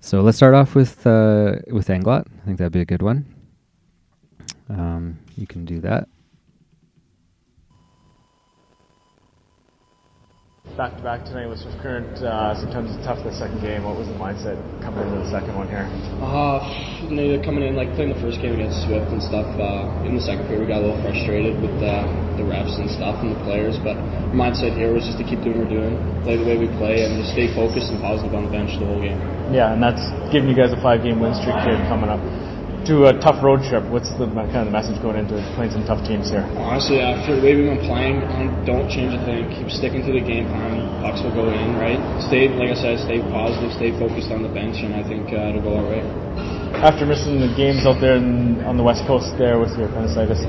So 0.00 0.22
let's 0.22 0.36
start 0.38 0.54
off 0.54 0.74
with 0.74 1.06
uh, 1.06 1.56
with 1.70 1.88
Englot. 1.88 2.26
I 2.42 2.44
think 2.46 2.58
that'd 2.58 2.72
be 2.72 2.80
a 2.80 2.84
good 2.86 3.02
one. 3.02 3.26
Um, 4.68 5.18
you 5.36 5.46
can 5.46 5.64
do 5.64 5.80
that. 5.80 6.08
Back 10.80 10.96
to 10.96 11.04
back 11.04 11.28
tonight 11.28 11.44
with 11.44 11.60
Swift 11.60 11.76
Current. 11.84 12.24
Uh, 12.24 12.56
sometimes 12.56 12.88
it's 12.88 13.04
tough 13.04 13.20
the 13.20 13.36
second 13.36 13.60
game. 13.60 13.84
What 13.84 14.00
was 14.00 14.08
the 14.08 14.16
mindset 14.16 14.56
coming 14.80 15.04
into 15.04 15.20
the 15.20 15.28
second 15.28 15.52
one 15.52 15.68
here? 15.68 15.84
Uh, 16.24 16.56
you 17.04 17.12
know, 17.12 17.28
they're 17.28 17.44
coming 17.44 17.68
in 17.68 17.76
like 17.76 17.92
playing 18.00 18.16
the 18.16 18.20
first 18.24 18.40
game 18.40 18.56
against 18.56 18.88
Swift 18.88 19.12
and 19.12 19.20
stuff. 19.20 19.44
Uh, 19.60 20.08
in 20.08 20.16
the 20.16 20.24
second 20.24 20.48
period, 20.48 20.64
we 20.64 20.72
got 20.72 20.80
a 20.80 20.88
little 20.88 21.02
frustrated 21.04 21.60
with 21.60 21.76
uh, 21.84 22.08
the 22.40 22.48
refs 22.48 22.80
and 22.80 22.88
stuff 22.88 23.20
and 23.20 23.36
the 23.36 23.40
players. 23.44 23.76
But 23.84 24.00
our 24.00 24.32
mindset 24.32 24.72
here 24.72 24.96
was 24.96 25.04
just 25.04 25.20
to 25.20 25.26
keep 25.28 25.44
doing 25.44 25.60
what 25.60 25.68
we're 25.68 25.84
doing, 25.84 26.00
play 26.24 26.40
the 26.40 26.48
way 26.48 26.56
we 26.56 26.72
play, 26.80 27.04
and 27.04 27.20
just 27.20 27.36
stay 27.36 27.52
focused 27.52 27.92
and 27.92 28.00
positive 28.00 28.32
on 28.32 28.48
the 28.48 28.52
bench 28.56 28.72
the 28.80 28.88
whole 28.88 29.04
game. 29.04 29.20
Yeah, 29.52 29.76
and 29.76 29.84
that's 29.84 30.00
giving 30.32 30.48
you 30.48 30.56
guys 30.56 30.72
a 30.72 30.80
five 30.80 31.04
game 31.04 31.20
win 31.20 31.36
streak 31.36 31.60
here 31.60 31.76
coming 31.92 32.08
up 32.08 32.24
to 32.86 33.10
a 33.10 33.14
tough 33.20 33.42
road 33.42 33.60
trip. 33.66 33.84
What's 33.90 34.08
the 34.16 34.24
kind 34.30 34.64
of 34.64 34.70
the 34.70 34.74
message 34.74 34.96
going 35.02 35.20
into 35.20 35.36
playing 35.56 35.72
some 35.72 35.84
tough 35.84 36.00
teams 36.06 36.30
here? 36.30 36.46
Honestly, 36.56 37.00
after 37.00 37.36
the 37.36 37.42
way 37.42 37.56
we've 37.56 37.68
been 37.68 37.84
playing, 37.84 38.22
um, 38.24 38.48
don't 38.64 38.88
change 38.88 39.12
a 39.12 39.22
thing. 39.26 39.48
Keep 39.52 39.68
sticking 39.68 40.02
to 40.06 40.12
the 40.12 40.24
game 40.24 40.48
plan. 40.48 40.80
Pucks 41.04 41.20
will 41.20 41.34
go 41.34 41.48
in, 41.50 41.76
right? 41.76 42.00
Stay, 42.28 42.48
like 42.48 42.72
I 42.72 42.78
said, 42.78 43.00
stay 43.04 43.20
positive, 43.20 43.72
stay 43.76 43.90
focused 43.98 44.32
on 44.32 44.42
the 44.42 44.52
bench, 44.52 44.80
and 44.80 44.94
I 44.96 45.02
think 45.04 45.28
uh, 45.32 45.50
it'll 45.52 45.64
go 45.64 45.76
all 45.76 45.88
right. 45.88 46.06
After 46.80 47.04
missing 47.04 47.40
the 47.40 47.52
games 47.56 47.84
out 47.84 48.00
there 48.00 48.16
in, 48.16 48.64
on 48.64 48.76
the 48.76 48.86
west 48.86 49.04
coast 49.04 49.36
there 49.36 49.60
with 49.60 49.76
your 49.76 49.92
appendicitis, 49.92 50.40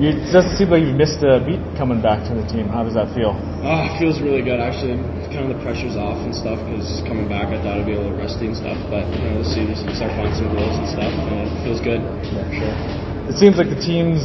you, 0.00 0.16
it 0.16 0.32
doesn't 0.32 0.56
seem 0.56 0.72
like 0.72 0.80
you've 0.80 0.96
missed 0.96 1.20
a 1.20 1.44
beat 1.44 1.60
coming 1.76 2.00
back 2.00 2.24
to 2.26 2.32
the 2.32 2.42
team. 2.48 2.72
How 2.72 2.80
does 2.80 2.96
that 2.96 3.12
feel? 3.12 3.36
Oh, 3.60 3.84
it 3.84 3.92
feels 4.00 4.16
really 4.24 4.40
good. 4.40 4.56
Actually, 4.56 4.96
kind 5.28 5.44
of 5.44 5.52
the 5.52 5.60
pressure's 5.60 5.94
off 5.94 6.16
and 6.24 6.32
stuff 6.32 6.56
because 6.64 7.04
coming 7.04 7.28
back, 7.28 7.52
I 7.52 7.60
thought 7.60 7.76
I'd 7.76 7.84
be 7.84 7.92
a 7.94 8.00
little 8.00 8.16
rusty 8.16 8.48
and 8.48 8.56
stuff. 8.56 8.80
But 8.88 9.04
you 9.12 9.20
know, 9.28 9.44
let's 9.44 9.52
see, 9.52 9.68
let's 9.68 9.84
start 9.84 10.16
finding 10.16 10.32
some 10.40 10.48
goals 10.56 10.72
and 10.72 10.88
stuff. 10.88 11.12
And 11.12 11.44
it 11.44 11.52
feels 11.60 11.84
good. 11.84 12.00
Yeah, 12.32 12.48
sure. 12.48 12.74
It 13.28 13.36
seems 13.36 13.60
like 13.60 13.68
the 13.68 13.78
team's 13.78 14.24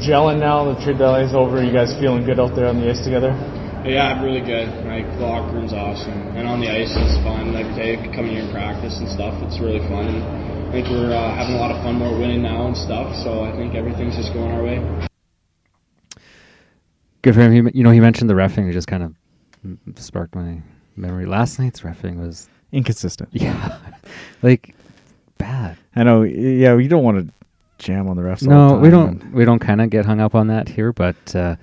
gelling 0.00 0.40
now. 0.40 0.72
The 0.72 0.80
trade 0.80 0.96
deadline's 0.96 1.36
over. 1.36 1.60
You 1.60 1.76
guys 1.76 1.92
feeling 2.00 2.24
good 2.24 2.40
out 2.40 2.56
there 2.56 2.72
on 2.72 2.80
the 2.80 2.88
ice 2.88 3.04
together? 3.04 3.36
Yeah, 3.84 4.16
I'm 4.16 4.24
really 4.24 4.40
good. 4.40 4.70
Like 4.88 5.04
the 5.18 5.26
locker 5.28 5.58
room's 5.58 5.74
awesome, 5.74 6.14
and 6.38 6.48
on 6.48 6.62
the 6.62 6.70
ice 6.70 6.94
it's 6.94 7.18
fun. 7.20 7.52
Like 7.52 7.68
every 7.68 7.98
day 7.98 8.14
coming 8.16 8.38
here 8.38 8.48
and 8.48 8.52
practice 8.54 8.96
and 8.96 9.10
stuff, 9.10 9.36
it's 9.44 9.60
really 9.60 9.82
fun. 9.90 10.08
And 10.08 10.51
I 10.72 10.76
think 10.76 10.88
we're 10.88 11.12
uh, 11.12 11.34
having 11.34 11.54
a 11.54 11.58
lot 11.58 11.70
of 11.70 11.82
fun. 11.82 12.00
We're 12.00 12.18
winning 12.18 12.40
now 12.40 12.66
and 12.66 12.74
stuff. 12.74 13.14
So 13.16 13.44
I 13.44 13.52
think 13.52 13.74
everything's 13.74 14.16
just 14.16 14.32
going 14.32 14.50
our 14.52 14.62
way. 14.62 15.06
Good 17.20 17.34
for 17.34 17.42
him. 17.42 17.66
He, 17.66 17.78
you 17.78 17.84
know, 17.84 17.90
he 17.90 18.00
mentioned 18.00 18.30
the 18.30 18.34
refing. 18.34 18.70
It 18.70 18.72
just 18.72 18.88
kind 18.88 19.02
of 19.02 19.14
sparked 20.02 20.34
my 20.34 20.62
memory. 20.96 21.26
Last 21.26 21.58
night's 21.58 21.80
refing 21.80 22.16
was 22.20 22.48
Inconsistent. 22.72 23.28
yeah, 23.32 23.76
like 24.40 24.74
bad. 25.36 25.76
I 25.94 26.04
know. 26.04 26.22
Yeah, 26.22 26.74
we 26.74 26.88
don't 26.88 27.04
want 27.04 27.26
to 27.28 27.34
jam 27.76 28.08
on 28.08 28.16
the 28.16 28.22
refs. 28.22 28.42
all 28.46 28.48
No, 28.70 28.76
the 28.76 28.80
we 28.80 28.88
don't. 28.88 29.30
We 29.34 29.44
don't 29.44 29.58
kind 29.58 29.82
of 29.82 29.90
get 29.90 30.06
hung 30.06 30.20
up 30.20 30.34
on 30.34 30.46
that 30.46 30.70
here, 30.70 30.90
but 30.94 31.36
uh, 31.36 31.56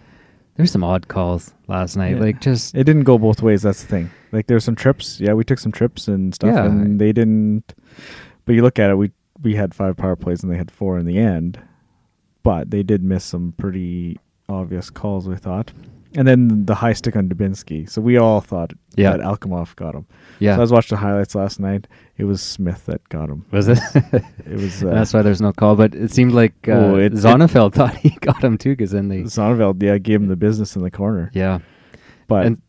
there's 0.56 0.72
some 0.72 0.84
odd 0.84 1.08
calls 1.08 1.52
last 1.68 1.98
night. 1.98 2.18
Yeah. 2.18 2.22
Like 2.22 2.42
just 2.42 2.76
It 2.76 2.84
didn't 2.84 3.06
go 3.06 3.18
both 3.18 3.42
ways. 3.42 3.64
That's 3.64 3.82
the 3.82 3.88
thing. 3.88 4.12
Like 4.32 4.46
there's 4.46 4.64
some 4.64 4.76
trips. 4.76 5.20
Yeah, 5.20 5.34
we 5.34 5.44
took 5.44 5.58
some 5.58 5.72
trips 5.72 6.08
and 6.08 6.36
stuff, 6.36 6.54
Yeah. 6.54 6.66
and 6.66 7.02
they 7.02 7.12
didn't. 7.12 7.74
But 8.50 8.56
you 8.56 8.64
look 8.64 8.80
at 8.80 8.90
it, 8.90 8.96
we 8.96 9.12
we 9.44 9.54
had 9.54 9.76
five 9.76 9.96
power 9.96 10.16
plays 10.16 10.42
and 10.42 10.52
they 10.52 10.58
had 10.58 10.72
four 10.72 10.98
in 10.98 11.06
the 11.06 11.20
end, 11.20 11.60
but 12.42 12.72
they 12.72 12.82
did 12.82 13.04
miss 13.04 13.24
some 13.24 13.54
pretty 13.60 14.18
obvious 14.50 14.90
calls. 14.90 15.28
We 15.28 15.36
thought, 15.36 15.72
and 16.16 16.28
then 16.28 16.66
the 16.66 16.74
high 16.74 16.94
stick 16.94 17.16
on 17.16 17.30
Dubinsky. 17.30 17.88
So 17.88 18.02
we 18.02 18.18
all 18.18 18.42
thought 18.42 18.74
Yeah. 18.96 19.12
that 19.12 19.20
Alkamov 19.20 19.76
got 19.76 19.94
him. 19.94 20.08
yeah. 20.40 20.56
So 20.56 20.62
I 20.62 20.62
was 20.62 20.72
watching 20.72 20.96
the 20.96 21.00
highlights 21.00 21.36
last 21.36 21.60
night. 21.60 21.88
It 22.18 22.24
was 22.24 22.42
Smith 22.42 22.88
that 22.88 23.08
got 23.10 23.30
him. 23.30 23.46
was 23.52 23.68
it? 23.68 23.78
It 24.48 24.56
was. 24.60 24.84
Uh, 24.90 24.96
That's 24.96 25.14
why 25.14 25.22
there's 25.22 25.42
no 25.42 25.54
call. 25.54 25.76
But 25.76 25.94
it 25.94 26.10
seemed 26.12 26.32
like 26.32 26.56
uh, 26.68 26.72
Oh, 26.72 26.96
it- 26.96 27.14
it- 27.14 27.20
thought 27.76 27.96
he 27.98 28.10
got 28.22 28.44
him 28.44 28.58
too, 28.58 28.72
because 28.72 28.90
then 28.90 29.10
they 29.10 29.20
Sonneveld, 29.26 29.80
yeah, 29.84 30.00
gave 30.00 30.22
him 30.24 30.28
the 30.28 30.36
business 30.36 30.76
in 30.76 30.82
the 30.82 30.90
corner. 30.90 31.30
yeah. 31.36 31.60
But 32.30 32.46
and 32.46 32.62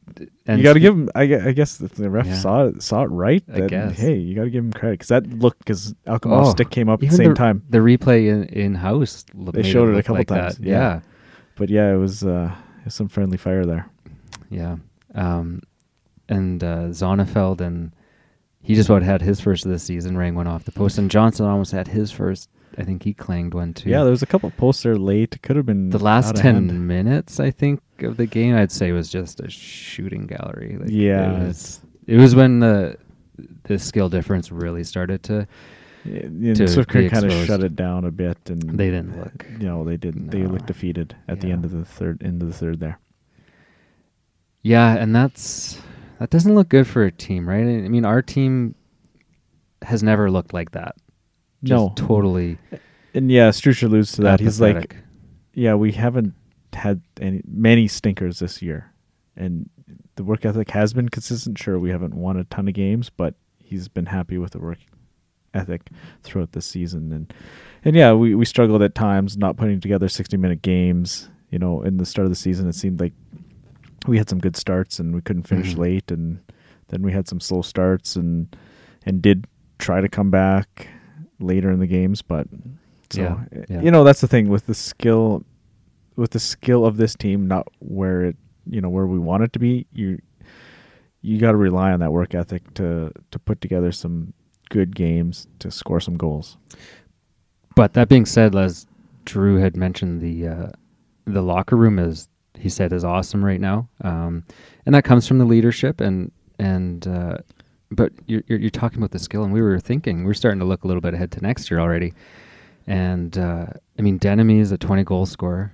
and 0.47 0.59
you 0.59 0.65
got 0.65 0.73
to 0.73 0.81
give 0.81 0.93
him. 0.95 1.09
I, 1.15 1.27
gue- 1.27 1.41
I 1.47 1.53
guess 1.53 1.81
if 1.81 1.95
the 1.95 2.11
ref 2.11 2.27
Yeah. 2.27 2.35
saw 2.35 2.65
it, 2.67 2.83
saw 2.83 3.03
it 3.03 3.07
right. 3.09 3.45
I 3.53 3.61
Then, 3.61 3.67
guess. 3.69 3.99
Hey, 3.99 4.17
you 4.17 4.35
got 4.35 4.45
to 4.45 4.51
give 4.51 4.65
him 4.65 4.73
credit 4.73 4.95
because 4.99 5.09
that 5.09 5.27
look 5.39 5.57
because 5.59 5.95
Alcamov's 6.07 6.49
Oh, 6.49 6.51
stick 6.51 6.71
came 6.71 6.89
up 6.89 6.95
at 6.95 7.01
the 7.01 7.07
even 7.07 7.17
same 7.17 7.35
time. 7.35 7.63
The 7.71 7.79
replay 7.79 8.29
in 8.29 8.45
in 8.47 8.75
house. 8.75 9.25
They 9.35 9.63
showed 9.63 9.95
it 9.95 9.99
a 9.99 10.03
couple 10.03 10.25
times, 10.25 10.59
yeah. 10.59 10.73
Yeah, 10.75 11.01
But 11.55 11.69
yeah, 11.71 11.93
it 11.93 11.97
was 11.99 12.25
uh, 12.25 12.51
it 12.81 12.85
was 12.87 12.95
some 12.95 13.09
friendly 13.09 13.37
fire 13.39 13.65
there. 13.65 13.87
yeah. 14.51 14.77
Um, 15.15 15.63
and 16.29 16.63
uh, 16.65 16.89
Zonnefeld 16.91 17.61
and 17.61 17.93
he 18.63 18.75
just 18.75 18.89
about 18.89 19.03
had 19.03 19.23
his 19.23 19.41
first 19.41 19.65
of 19.65 19.71
the 19.71 19.79
season. 19.79 20.17
Rang 20.17 20.35
one 20.35 20.47
off 20.47 20.65
the 20.65 20.73
post, 20.73 20.99
and 20.99 21.11
Johnson 21.11 21.47
almost 21.47 21.73
had 21.73 21.89
his 21.89 22.11
first. 22.11 22.49
I 22.81 22.85
think 22.85 23.03
he 23.03 23.13
clanged 23.15 23.55
one 23.55 23.75
too. 23.75 23.91
Yeah, 23.91 24.03
there 24.03 24.11
was 24.11 24.23
a 24.23 24.27
couple 24.27 24.51
posts 24.53 24.83
there 24.83 24.97
late. 24.97 25.41
Could 25.43 25.57
have 25.57 25.67
been 25.67 25.91
the 25.91 25.99
last 25.99 26.37
ten 26.37 26.87
minutes, 26.87 27.39
I 27.39 27.51
think, 27.51 27.81
of 28.01 28.17
the 28.17 28.27
game, 28.27 28.57
I'd 28.57 28.73
say 28.73 28.93
was 28.93 29.09
just 29.11 29.41
a 29.41 29.51
shooting 29.51 30.27
gallery. 30.27 30.79
Like, 30.81 30.91
Yeah, 30.91 31.43
it 31.43 31.47
was, 31.49 31.81
it 32.07 32.17
was 32.17 32.35
when 32.35 32.61
the 32.61 32.97
the 33.65 33.79
skill 33.79 34.09
difference 34.09 34.51
really 34.51 34.85
started 34.85 35.23
to. 35.25 35.47
Yeah, 36.05 36.55
to 36.55 36.67
Swift 36.67 36.89
Current 36.89 37.13
kind 37.13 37.27
of 37.27 37.47
shut 37.47 37.63
it 37.63 37.77
down 37.77 38.07
a 38.07 38.11
bit, 38.11 38.39
and 38.49 38.63
They 38.63 38.91
didn't 38.91 39.19
look. 39.19 39.47
You 39.59 39.67
know, 39.67 39.85
they 39.85 39.99
did. 39.99 40.31
They 40.31 40.41
No. 40.41 40.49
looked 40.53 40.67
defeated 40.67 41.15
at 41.29 41.41
the 41.43 41.53
end 41.53 41.67
of 41.67 41.73
the 41.73 41.85
third. 41.85 42.23
End 42.23 42.41
of 42.41 42.49
the 42.49 42.55
third 42.55 42.81
there. 42.81 42.99
Yeah, 44.63 44.95
and 44.95 45.15
that's 45.15 45.79
that 46.19 46.31
doesn't 46.31 46.55
look 46.55 46.69
good 46.69 46.87
for 46.87 47.05
a 47.05 47.11
team, 47.13 47.49
right? 47.49 47.61
I 47.61 47.89
mean, 47.89 48.05
our 48.05 48.23
team 48.23 48.75
has 49.83 50.03
never 50.03 50.31
looked 50.31 50.53
like 50.53 50.73
that. 50.73 50.97
Just 51.63 51.71
No. 51.71 51.93
totally. 51.97 52.59
And 53.15 53.31
yeah, 53.31 53.51
Strucher 53.51 53.87
alludes 53.87 54.13
to 54.13 54.23
that. 54.23 54.41
He's 54.41 54.61
like, 54.61 54.97
yeah, 55.55 55.75
we 55.75 55.93
haven't 55.93 56.35
had 56.73 57.01
any 57.21 57.43
many 57.47 57.89
stinkers 57.89 58.39
this 58.39 58.63
year, 58.63 58.93
and 59.37 59.69
the 60.17 60.25
work 60.25 60.45
ethic 60.45 60.71
has 60.71 60.93
been 60.93 61.09
consistent. 61.09 61.59
Sure, 61.59 61.79
we 61.79 61.91
haven't 61.91 62.15
won 62.15 62.37
a 62.37 62.45
ton 62.45 62.69
of 62.69 62.75
games, 62.75 63.11
but 63.11 63.35
he's 63.59 63.89
been 63.89 64.07
happy 64.07 64.39
with 64.39 64.53
the 64.53 64.61
work 64.61 64.79
ethic 65.53 65.89
throughout 66.23 66.53
the 66.53 66.63
season. 66.63 67.13
And 67.13 67.35
and 67.85 67.97
yeah, 67.97 68.13
we 68.13 68.35
we 68.37 68.45
struggled 68.45 68.81
at 68.83 68.95
times 68.95 69.37
not 69.37 69.57
putting 69.57 69.81
together 69.81 70.09
sixty 70.09 70.37
minute 70.37 70.63
games. 70.63 71.29
You 71.51 71.59
know, 71.59 71.83
in 71.83 71.97
the 71.97 72.07
start 72.07 72.27
of 72.27 72.31
the 72.31 72.37
season, 72.37 72.69
it 72.69 72.75
seemed 72.77 73.01
like 73.01 73.13
we 74.07 74.17
had 74.19 74.29
some 74.31 74.39
good 74.39 74.57
starts 74.57 75.01
and 75.01 75.13
we 75.15 75.21
couldn't 75.21 75.49
finish 75.49 75.75
Mhm. 75.75 75.79
late, 75.79 76.11
and 76.13 76.39
then 76.89 77.03
we 77.03 77.11
had 77.13 77.27
some 77.29 77.41
slow 77.41 77.61
starts 77.63 78.15
and 78.15 78.57
and 79.05 79.21
did 79.21 79.47
try 79.79 80.01
to 80.01 80.09
come 80.09 80.31
back 80.31 80.87
later 81.41 81.71
in 81.71 81.79
the 81.81 81.87
games, 81.87 82.23
but 82.23 82.47
so 83.11 83.23
Yeah, 83.23 83.33
uh, 83.61 83.65
yeah. 83.69 83.81
you 83.83 83.91
know 83.91 84.05
that's 84.05 84.21
the 84.21 84.29
thing 84.29 84.49
with 84.49 84.67
the 84.67 84.75
skill 84.75 85.45
with 86.17 86.33
the 86.33 86.41
skill 86.41 86.85
of 86.85 86.97
this 86.97 87.15
team, 87.15 87.49
not 87.49 87.69
where 87.81 88.23
it 88.23 88.37
you 88.69 88.81
know 88.81 88.89
where 88.91 89.07
we 89.07 89.19
want 89.19 89.43
it 89.43 89.53
to 89.55 89.59
be. 89.59 89.87
You 89.93 90.21
you 91.23 91.39
got 91.39 91.53
to 91.53 91.57
rely 91.57 91.93
on 91.93 92.01
that 92.01 92.13
work 92.13 92.35
ethic 92.35 92.73
to 92.75 93.13
to 93.31 93.39
put 93.39 93.61
together 93.61 93.93
some 93.93 94.33
good 94.69 94.95
games 94.95 95.47
to 95.59 95.71
score 95.71 96.01
some 96.01 96.17
goals. 96.17 96.57
But 97.75 97.95
that 97.95 98.09
being 98.09 98.27
said, 98.27 98.55
as 98.55 98.87
Drew 99.25 99.57
had 99.57 99.77
mentioned, 99.77 100.21
the 100.21 100.49
uh, 100.49 100.69
the 101.25 101.43
locker 101.43 101.77
room 101.77 101.99
is 101.99 102.29
he 102.59 102.69
said 102.69 102.93
is 102.93 103.05
awesome 103.05 103.45
right 103.45 103.61
now, 103.61 103.89
um, 104.03 104.45
and 104.85 104.95
that 104.95 105.05
comes 105.05 105.27
from 105.27 105.39
the 105.39 105.45
leadership 105.45 106.01
and 106.01 106.31
and. 106.59 107.07
Uh, 107.07 107.39
but 107.91 108.13
you're, 108.27 108.43
you're 108.47 108.59
you're 108.59 108.71
talking 108.71 108.99
about 108.99 109.11
the 109.11 109.19
skill, 109.19 109.43
and 109.45 109.53
we 109.53 109.61
were 109.63 109.79
thinking 109.81 110.25
we're 110.25 110.35
starting 110.35 110.61
to 110.61 110.67
look 110.67 110.85
a 110.85 110.87
little 110.87 111.01
bit 111.01 111.15
ahead 111.15 111.31
to 111.33 111.41
next 111.41 111.71
year 111.71 111.81
already. 111.81 112.13
And 112.87 113.37
uh, 113.39 113.67
I 113.99 114.03
mean, 114.03 114.19
Denomie 114.19 114.61
is 114.61 114.73
a 114.73 114.79
20 114.79 115.05
goal 115.05 115.27
scorer. 115.27 115.73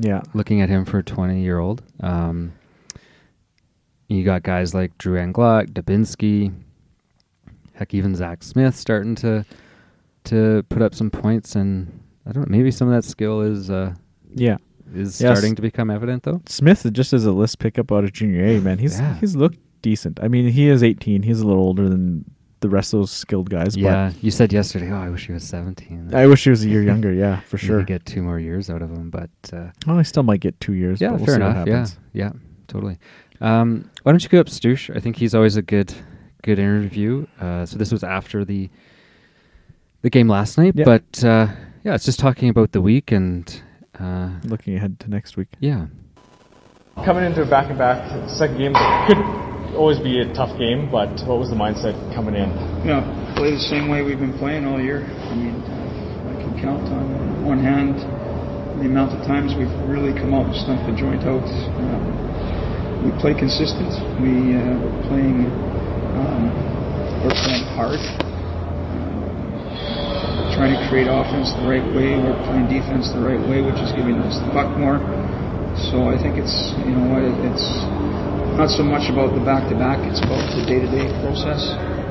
Yeah, 0.00 0.22
Looking 0.34 0.60
at 0.60 0.68
him 0.68 0.84
for 0.84 0.98
a 0.98 1.02
20 1.04 1.40
year 1.40 1.58
old, 1.60 1.82
um, 2.00 2.52
you 4.08 4.24
got 4.24 4.42
guys 4.42 4.74
like 4.74 4.96
Drew 4.98 5.18
Englot, 5.18 5.70
Dubinsky, 5.72 6.52
heck, 7.74 7.94
even 7.94 8.14
Zach 8.14 8.42
Smith 8.42 8.74
starting 8.76 9.14
to 9.16 9.44
to 10.24 10.64
put 10.68 10.82
up 10.82 10.94
some 10.94 11.10
points, 11.10 11.54
and 11.56 12.00
I 12.26 12.32
don't 12.32 12.48
know, 12.48 12.56
maybe 12.56 12.70
some 12.70 12.88
of 12.88 12.94
that 12.94 13.08
skill 13.08 13.40
is 13.40 13.70
uh, 13.70 13.94
yeah. 14.34 14.56
is 14.94 15.20
Yes. 15.20 15.36
starting 15.38 15.54
to 15.56 15.62
become 15.62 15.90
evident 15.90 16.22
though. 16.24 16.42
Smith 16.46 16.86
just 16.92 17.12
as 17.12 17.24
a 17.24 17.32
list 17.32 17.58
pickup 17.58 17.90
out 17.92 18.04
of 18.04 18.12
junior 18.12 18.44
A, 18.44 18.60
man, 18.60 18.78
he's 18.78 18.98
Yeah. 18.98 19.14
he's 19.20 19.36
looked 19.36 19.58
decent. 19.82 20.18
I 20.22 20.28
mean, 20.28 20.48
he 20.48 20.68
is 20.68 20.82
18. 20.82 21.22
He's 21.22 21.40
a 21.40 21.46
little 21.46 21.62
older 21.62 21.88
than 21.88 22.24
the 22.60 22.68
rest 22.68 22.94
of 22.94 23.00
those 23.00 23.10
skilled 23.10 23.50
guys. 23.50 23.76
Yeah, 23.76 24.12
you 24.20 24.30
said 24.30 24.52
yesterday, 24.52 24.90
oh, 24.92 24.96
I 24.96 25.10
wish 25.10 25.26
he 25.26 25.32
was 25.32 25.42
17. 25.44 26.14
I 26.14 26.26
wish 26.26 26.44
he 26.44 26.50
was 26.50 26.64
a 26.64 26.68
year 26.68 26.82
younger. 26.82 27.12
Yeah, 27.12 27.40
for 27.48 27.58
sure. 27.58 27.78
could 27.80 27.86
get 27.88 28.06
two 28.06 28.22
more 28.22 28.38
years 28.38 28.70
out 28.70 28.82
of 28.82 28.90
him, 28.90 29.10
but 29.10 29.30
uh, 29.52 29.70
Well, 29.86 29.98
I 29.98 30.02
still 30.02 30.22
might 30.22 30.40
get 30.40 30.58
two 30.60 30.74
years. 30.74 31.00
yeah, 31.00 31.10
but 31.10 31.16
we'll 31.18 31.26
fair 31.26 31.34
see 31.36 31.40
what 31.42 31.68
enough. 31.68 31.68
Yeah, 32.14 32.22
yeah, 32.26 32.32
totally. 32.68 32.98
Um, 33.40 33.90
why 34.04 34.12
don't 34.12 34.22
you 34.22 34.28
go 34.28 34.38
up 34.38 34.46
Stoosh? 34.46 34.94
I 34.96 35.00
think 35.00 35.16
he's 35.16 35.34
always 35.34 35.56
a 35.56 35.62
good, 35.62 35.92
good 36.44 36.60
interview. 36.60 37.26
Uh, 37.40 37.66
so 37.66 37.76
this 37.76 37.90
was 37.90 38.04
after 38.04 38.44
the 38.44 38.70
the 40.02 40.10
game 40.10 40.28
last 40.28 40.56
night, 40.58 40.74
Yeah. 40.76 40.84
but 40.84 41.24
uh, 41.24 41.48
yeah, 41.84 41.94
it's 41.94 42.04
just 42.04 42.18
talking 42.20 42.48
about 42.48 42.70
the 42.72 42.80
week 42.80 43.10
and 43.12 43.60
uh, 43.98 44.30
Looking 44.44 44.76
ahead 44.76 44.98
to 45.00 45.10
next 45.10 45.36
week. 45.36 45.48
yeah, 45.60 45.86
Coming 47.04 47.24
into 47.24 47.42
a 47.42 47.46
back 47.46 47.68
and 47.70 47.78
back 47.78 48.28
second 48.28 48.58
game 48.58 48.74
could 49.06 49.16
always 49.74 49.98
be 49.98 50.20
a 50.20 50.28
tough 50.34 50.56
game, 50.58 50.90
but 50.90 51.08
what 51.24 51.40
was 51.40 51.48
the 51.48 51.56
mindset 51.56 51.96
coming 52.14 52.34
in? 52.34 52.48
Yeah, 52.84 53.00
play 53.36 53.50
the 53.52 53.66
same 53.72 53.88
way 53.88 54.02
we've 54.02 54.20
been 54.20 54.36
playing 54.36 54.66
all 54.66 54.80
year. 54.80 55.04
I 55.04 55.34
mean, 55.34 55.56
I 56.28 56.34
can 56.36 56.52
count 56.60 56.84
on 56.92 57.44
one 57.44 57.58
hand 57.58 57.96
the 58.80 58.88
amount 58.88 59.16
of 59.16 59.24
times 59.26 59.54
we've 59.56 59.72
really 59.88 60.12
come 60.12 60.34
out 60.34 60.46
and 60.46 60.56
stumped 60.56 60.84
the 60.88 60.96
joint 60.96 61.24
out. 61.24 61.44
Um, 61.44 63.04
we 63.04 63.10
play 63.20 63.32
consistent. 63.34 63.90
We, 64.20 64.54
uh, 64.54 64.76
we're 64.76 65.02
playing, 65.08 65.46
um, 66.20 66.52
we're 67.24 67.38
playing 67.42 67.64
hard. 67.72 68.00
Uh, 69.72 70.52
trying 70.54 70.76
to 70.76 70.80
create 70.92 71.08
offense 71.08 71.52
the 71.56 71.64
right 71.64 71.84
way. 71.96 72.18
We're 72.20 72.38
playing 72.44 72.68
defense 72.68 73.08
the 73.10 73.24
right 73.24 73.40
way, 73.40 73.64
which 73.64 73.80
is 73.80 73.90
giving 73.96 74.20
us 74.20 74.36
the 74.38 74.50
puck 74.52 74.68
more. 74.76 75.00
So 75.90 76.12
I 76.12 76.20
think 76.20 76.36
it's, 76.36 76.76
you 76.84 76.92
know 76.92 77.16
it's 77.16 77.64
not 78.56 78.68
so 78.68 78.82
much 78.84 79.08
about 79.08 79.32
the 79.32 79.40
back-to-back, 79.44 80.04
it's 80.08 80.20
about 80.20 80.42
the 80.52 80.62
day-to-day 80.68 81.08
process. 81.24 81.60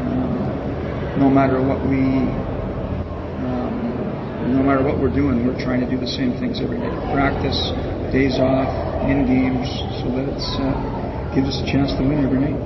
Um, 0.01 1.21
no 1.21 1.29
matter 1.29 1.61
what 1.61 1.79
we, 1.85 2.27
um, 3.45 4.55
no 4.57 4.61
matter 4.65 4.81
what 4.81 4.97
we're 4.97 5.13
doing, 5.13 5.45
we're 5.45 5.59
trying 5.61 5.81
to 5.81 5.89
do 5.89 5.97
the 5.99 6.09
same 6.09 6.33
things 6.41 6.57
every 6.61 6.81
day. 6.81 6.89
Practice, 7.13 7.57
days 8.09 8.41
off, 8.41 8.69
in 9.05 9.25
games, 9.25 9.65
so 10.01 10.09
that 10.13 10.29
it 10.29 10.41
uh, 10.61 11.33
gives 11.33 11.49
us 11.49 11.57
a 11.61 11.67
chance 11.69 11.93
to 11.97 12.01
win 12.05 12.21
every 12.21 12.41
night. 12.41 12.57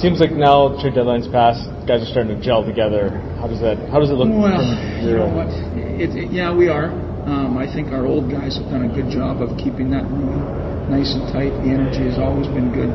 Seems 0.00 0.20
like 0.20 0.32
now 0.32 0.76
trade 0.80 0.92
deadlines 0.92 1.24
passed, 1.32 1.64
guys 1.88 2.04
are 2.04 2.10
starting 2.12 2.36
to 2.36 2.40
gel 2.40 2.64
together. 2.64 3.16
How 3.40 3.48
does 3.48 3.60
that? 3.64 3.80
How 3.88 4.00
does 4.00 4.10
it 4.12 4.16
look? 4.20 4.28
Well, 4.28 4.60
you 5.00 5.16
know 5.16 5.32
what? 5.32 5.48
It, 5.76 6.12
it- 6.12 6.32
yeah, 6.32 6.52
we 6.52 6.68
are. 6.68 6.92
Um, 7.26 7.56
I 7.58 7.66
think 7.66 7.88
our 7.90 8.06
old 8.06 8.30
guys 8.30 8.56
have 8.60 8.68
done 8.70 8.84
a 8.84 8.92
good 8.92 9.08
job 9.10 9.40
of 9.42 9.56
keeping 9.58 9.90
that 9.90 10.04
room 10.06 10.65
nice 10.88 11.14
and 11.14 11.26
tight. 11.34 11.50
The 11.66 11.70
energy 11.70 12.06
has 12.06 12.18
always 12.18 12.46
been 12.46 12.70
good, 12.70 12.90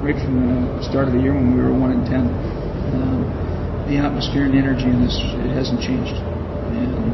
right 0.00 0.16
from 0.16 0.76
the 0.76 0.84
start 0.84 1.08
of 1.08 1.14
the 1.14 1.20
year 1.20 1.34
when 1.36 1.52
we 1.52 1.60
were 1.60 1.72
one 1.72 1.92
and 1.92 2.04
ten. 2.08 2.24
Um, 2.96 3.28
the 3.88 3.98
atmosphere 4.00 4.46
and 4.46 4.54
energy 4.56 4.88
in 4.88 5.04
this 5.04 5.16
it 5.18 5.52
hasn't 5.52 5.80
changed, 5.80 6.16
and 6.16 7.12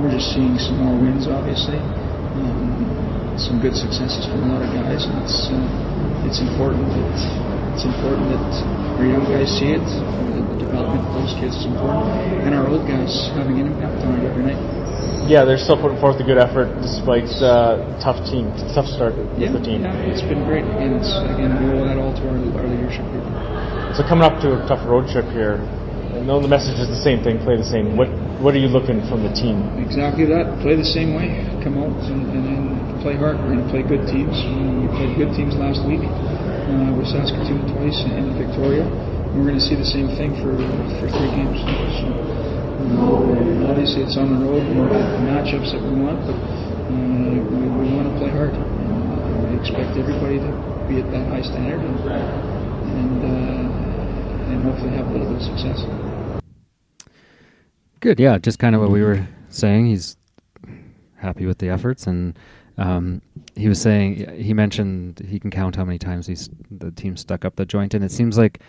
we're 0.00 0.12
just 0.12 0.32
seeing 0.32 0.56
some 0.56 0.80
more 0.80 0.96
wins, 0.96 1.28
obviously. 1.28 1.78
Um, 1.78 3.36
some 3.36 3.60
good 3.60 3.76
successes 3.76 4.28
from 4.28 4.44
a 4.44 4.56
lot 4.56 4.60
of 4.60 4.70
guys, 4.76 5.04
and 5.08 5.16
it's 5.24 5.48
uh, 5.48 6.28
it's 6.28 6.40
important 6.40 6.84
that 6.92 7.16
it's 7.76 7.84
important 7.84 8.28
that 8.32 8.48
our 9.00 9.06
young 9.08 9.24
guys 9.24 9.48
see 9.52 9.72
it. 9.72 9.84
The, 10.32 10.40
the 10.52 10.58
development 10.68 11.04
of 11.08 11.12
those 11.16 11.32
kids 11.40 11.56
is 11.56 11.66
important, 11.68 12.12
and 12.44 12.52
our 12.56 12.68
old 12.68 12.88
guys 12.88 13.12
having 13.36 13.60
an 13.60 13.72
impact 13.72 14.04
on 14.04 14.20
it 14.20 14.28
every 14.28 14.44
night. 14.44 14.81
Yeah, 15.28 15.46
they're 15.46 15.60
still 15.60 15.78
putting 15.80 15.98
forth 16.02 16.18
a 16.18 16.26
good 16.26 16.36
effort 16.36 16.68
despite 16.82 17.30
uh, 17.40 17.78
tough 18.02 18.18
team, 18.26 18.50
tough 18.74 18.90
start 18.90 19.14
with 19.16 19.30
Yeah, 19.38 19.54
the 19.54 19.62
team. 19.62 19.86
yeah, 19.86 20.10
it's 20.10 20.20
been 20.26 20.42
great, 20.44 20.66
and 20.66 20.98
it's 20.98 21.08
again 21.30 21.54
we 21.62 21.78
owe 21.78 21.86
that 21.86 21.96
all 21.96 22.10
to 22.12 22.22
our, 22.26 22.36
our 22.58 22.66
leadership 22.66 23.06
group. 23.14 23.24
So 23.94 24.02
coming 24.02 24.26
up 24.26 24.42
to 24.42 24.58
a 24.58 24.60
tough 24.66 24.82
road 24.84 25.06
trip 25.08 25.24
here, 25.30 25.62
I 26.12 26.20
know 26.26 26.42
the 26.42 26.50
message 26.50 26.76
is 26.76 26.90
the 26.90 26.98
same 27.00 27.22
thing, 27.22 27.38
play 27.46 27.54
the 27.56 27.64
same. 27.64 27.94
What 27.96 28.10
what 28.42 28.52
are 28.52 28.60
you 28.60 28.66
looking 28.66 28.98
from 29.06 29.22
the 29.22 29.30
team? 29.32 29.62
Exactly 29.78 30.26
that. 30.26 30.58
Play 30.60 30.74
the 30.74 30.84
same 30.84 31.14
way. 31.14 31.46
Come 31.62 31.78
out 31.78 31.94
and, 32.10 32.26
and, 32.34 32.42
and 32.42 32.66
play 33.00 33.14
hard. 33.14 33.38
We're 33.38 33.54
going 33.54 33.62
to 33.62 33.70
play 33.70 33.86
good 33.86 34.02
teams. 34.10 34.34
We 34.34 34.90
played 34.98 35.14
good 35.14 35.30
teams 35.38 35.54
last 35.54 35.86
week 35.86 36.02
uh, 36.02 36.90
with 36.98 37.06
Saskatoon 37.06 37.62
twice 37.70 38.02
and 38.02 38.34
Victoria. 38.34 38.82
We're 39.30 39.46
going 39.46 39.62
to 39.62 39.64
see 39.64 39.78
the 39.78 39.86
same 39.86 40.10
thing 40.18 40.34
for 40.42 40.58
for 40.98 41.06
three 41.14 41.30
games. 41.30 41.62
So, 41.62 42.10
obviously, 43.68 44.02
it's 44.02 44.16
on 44.16 44.38
the 44.38 44.46
road. 44.46 44.66
We 44.68 44.74
don't 44.74 44.88
get 44.90 45.06
the 45.10 45.24
matchups 45.26 45.72
that 45.72 45.82
we 45.82 46.00
want, 46.00 46.20
but 46.26 46.34
uh, 46.34 46.90
we, 46.90 47.88
we 47.88 47.96
want 47.96 48.12
to 48.12 48.18
play 48.18 48.30
hard. 48.30 48.54
And 48.54 49.50
we 49.50 49.60
expect 49.60 49.96
everybody 49.96 50.38
to 50.38 50.50
be 50.88 51.00
at 51.00 51.10
that 51.10 51.28
high 51.28 51.42
standard 51.42 51.80
and 51.80 52.62
and, 52.92 53.22
uh, 53.24 54.52
and 54.52 54.62
hopefully 54.64 54.90
have 54.90 55.06
a 55.08 55.12
little 55.12 55.28
bit 55.32 55.36
of 55.36 55.42
success. 55.42 55.84
Good, 58.00 58.18
yeah, 58.18 58.38
just 58.38 58.58
kind 58.58 58.74
of 58.74 58.80
what 58.80 58.90
we 58.90 59.02
were 59.02 59.26
saying. 59.48 59.86
He's 59.86 60.16
happy 61.16 61.46
with 61.46 61.58
the 61.58 61.68
efforts, 61.68 62.06
and 62.06 62.36
um, 62.78 63.22
he 63.54 63.68
was 63.68 63.80
saying 63.80 64.28
he 64.40 64.52
mentioned 64.52 65.24
he 65.28 65.38
can 65.38 65.50
count 65.50 65.76
how 65.76 65.84
many 65.84 65.98
times 65.98 66.26
he's 66.26 66.50
the 66.70 66.90
team 66.90 67.16
stuck 67.16 67.44
up 67.44 67.56
the 67.56 67.64
joint, 67.64 67.94
and 67.94 68.04
it 68.04 68.10
seems 68.10 68.36
like 68.36 68.60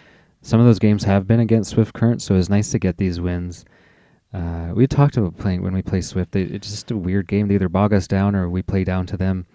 some 0.41 0.60
of 0.60 0.65
those 0.65 0.79
games 0.79 1.03
have 1.03 1.25
been 1.25 1.39
against 1.39 1.72
Swift 1.72 1.93
Current, 1.93 2.22
so 2.22 2.36
it's 2.36 2.50
nice 2.50 2.70
to 2.72 2.79
get 2.79 2.98
these 2.98 3.20
wins. 3.20 3.65
Uh, 4.33 4.71
we 4.73 4.87
talked 4.87 5.17
about 5.17 5.37
playing 5.37 5.61
when 5.61 5.73
we 5.73 5.81
play 5.81 6.01
Swift. 6.01 6.31
They, 6.31 6.41
it's 6.41 6.69
just 6.69 6.89
a 6.91 6.97
weird 6.97 7.27
game. 7.27 7.47
They 7.47 7.55
either 7.55 7.69
bog 7.69 7.93
us 7.93 8.07
down 8.07 8.35
or 8.35 8.49
we 8.49 8.61
play 8.63 8.83
down 8.83 9.05
to 9.07 9.17
them, 9.17 9.45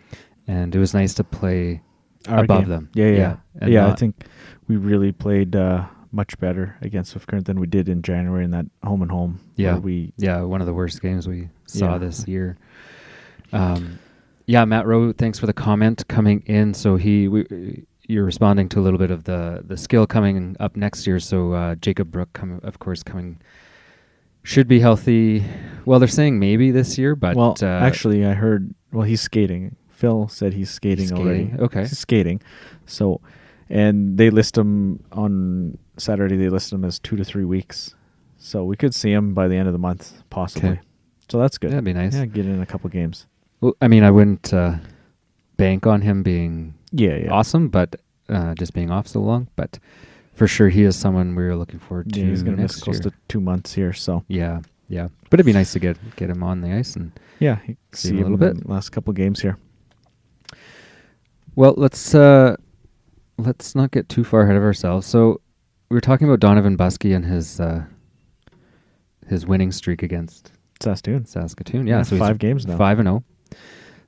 and 0.47 0.75
it 0.75 0.78
was 0.78 0.94
nice 0.94 1.14
to 1.14 1.25
play 1.25 1.82
Our 2.28 2.44
above 2.44 2.62
game. 2.62 2.68
them. 2.70 2.90
Yeah, 2.94 3.06
yeah, 3.06 3.37
Yeah, 3.62 3.68
yeah. 3.68 3.88
I 3.88 3.94
think 3.97 4.25
we 4.68 4.76
really 4.76 5.11
played 5.12 5.56
uh, 5.56 5.87
much 6.12 6.38
better 6.38 6.76
against 6.80 7.11
Swift 7.11 7.26
Current 7.26 7.47
than 7.47 7.58
we 7.58 7.66
did 7.66 7.88
in 7.88 8.02
January 8.02 8.44
in 8.44 8.52
that 8.52 8.66
home 8.85 9.02
and 9.02 9.11
home. 9.11 9.40
Yeah. 9.56 9.78
we 9.78 10.12
Yeah, 10.16 10.42
one 10.42 10.61
of 10.61 10.66
the 10.66 10.75
worst 10.75 11.02
games 11.02 11.26
we 11.26 11.49
saw 11.66 11.92
Yeah. 11.92 11.99
this 11.99 12.28
year. 12.28 12.56
Um, 13.52 13.99
yeah, 14.47 14.64
Matt 14.64 14.87
Rowe, 14.87 15.12
thanks 15.12 15.38
for 15.38 15.47
the 15.47 15.52
comment 15.52 16.06
coming 16.08 16.40
in. 16.47 16.73
So 16.73 16.97
he, 16.97 17.28
we, 17.28 17.85
you're 18.06 18.25
responding 18.25 18.68
to 18.70 18.80
a 18.80 18.82
little 18.82 18.99
bit 18.99 19.11
of 19.11 19.25
the 19.25 19.62
the 19.66 19.76
skill 19.76 20.06
coming 20.06 20.56
up 20.61 20.76
next 20.76 21.06
year. 21.06 21.18
So 21.20 21.52
uh, 21.52 21.75
Jacob 21.75 22.11
Brook, 22.11 22.30
come, 22.32 22.61
of 22.62 22.78
course, 22.78 23.02
coming 23.02 23.38
should 24.49 24.67
be 24.67 24.81
healthy. 24.81 25.45
Well, 25.85 25.99
they're 25.99 26.09
saying 26.09 26.38
maybe 26.38 26.71
this 26.71 26.97
year, 26.99 27.14
but 27.14 27.37
well, 27.37 27.55
uh, 27.62 27.67
actually, 27.67 28.25
I 28.25 28.33
heard. 28.33 28.75
Well, 28.93 29.05
he's 29.05 29.21
skating. 29.21 29.76
Phil 29.90 30.28
said 30.28 30.55
he's 30.55 30.71
skating, 30.71 31.12
already. 31.12 31.47
Skating, 31.47 31.61
okay. 31.61 31.81
he's 31.81 31.99
skating. 31.99 32.43
So, 32.87 33.21
and 33.69 34.17
they 34.17 34.31
list 34.31 34.57
him 34.57 35.05
on 35.12 35.76
Saturday. 35.97 36.37
They 36.37 36.49
list 36.49 36.73
him 36.73 36.85
as 36.85 36.99
two 36.99 37.17
to 37.17 37.25
three 37.25 37.45
weeks. 37.45 37.95
So 38.38 38.64
we 38.64 38.76
could 38.76 38.95
see 38.95 39.12
him 39.12 39.35
by 39.35 39.49
the 39.49 39.57
end 39.57 39.67
of 39.67 39.73
the 39.73 39.78
month, 39.78 40.23
possibly. 40.31 40.71
Okay. 40.71 40.81
So 41.28 41.38
that's 41.38 41.59
good. 41.59 41.73
That'd 41.73 41.85
be 41.85 41.93
nice. 41.93 42.14
Yeah, 42.14 42.25
get 42.26 42.47
in 42.47 42.62
a 42.62 42.67
couple 42.67 42.88
games. 42.90 43.26
well, 43.61 43.76
I 43.83 43.88
mean, 43.88 44.05
I 44.05 44.11
wouldn't 44.11 44.55
uh, 44.55 44.76
bank 45.57 45.87
on 45.87 46.00
him 46.00 46.23
being 46.23 46.75
Yeah, 46.93 47.17
yeah. 47.17 47.31
awesome, 47.31 47.69
but 47.69 47.97
uh, 48.28 48.55
just 48.55 48.73
being 48.73 48.90
off 48.90 49.09
so 49.09 49.21
long. 49.21 49.49
But 49.57 49.78
for 50.38 50.47
sure, 50.47 50.68
he 50.68 50.85
is 50.85 50.97
someone 50.97 51.35
we 51.35 51.42
are 51.45 51.57
looking 51.57 51.80
forward 51.80 52.12
to. 52.12 52.21
Yeah, 52.21 52.26
he's 52.26 52.42
going 52.42 52.57
to 52.57 52.62
miss 52.62 52.76
next 52.76 52.85
close 52.85 53.00
to 53.00 53.12
two 53.28 53.40
months 53.40 53.75
here. 53.75 53.92
So 53.92 54.25
Yeah, 54.28 54.61
yeah. 54.88 55.09
But 55.30 55.40
it'd 55.40 55.47
be 55.47 55.52
nice 55.52 55.73
to 55.73 55.78
get 55.80 55.97
get 56.16 56.30
him 56.30 56.42
on 56.42 56.61
the 56.61 56.73
ice 56.73 56.97
and 56.97 57.12
yeah, 57.40 57.59
See 57.92 58.11
him 58.11 58.18
a 58.18 58.23
little 58.23 58.38
bit. 58.38 58.68
last 58.68 58.90
couple 58.90 59.12
games 59.12 59.40
here. 59.40 59.59
well, 61.57 61.75
let's 61.76 62.14
uh 62.14 62.57
let's 63.37 63.75
not 63.75 63.91
get 63.91 64.08
too 64.08 64.25
far 64.25 64.43
ahead 64.43 64.56
of 64.56 64.63
ourselves. 64.63 65.06
So 65.06 65.41
we 65.91 65.95
were 65.95 66.00
talking 66.00 66.26
about 66.28 66.41
Donovan 66.41 66.76
Buskey 66.76 67.15
and 67.15 67.25
his 67.25 67.60
uh 67.60 67.84
his 69.28 69.47
winning 69.47 69.73
streak 69.73 70.02
against 70.02 70.52
Saskatoon. 70.80 71.26
Saskatoon. 71.26 71.86
Yeah, 71.86 71.99
Yeah, 71.99 72.02
so 72.02 72.17
five 72.17 72.39
games 72.39 72.67
now. 72.67 72.76
Five 72.78 72.99
and 72.99 73.06
zero. 73.08 73.25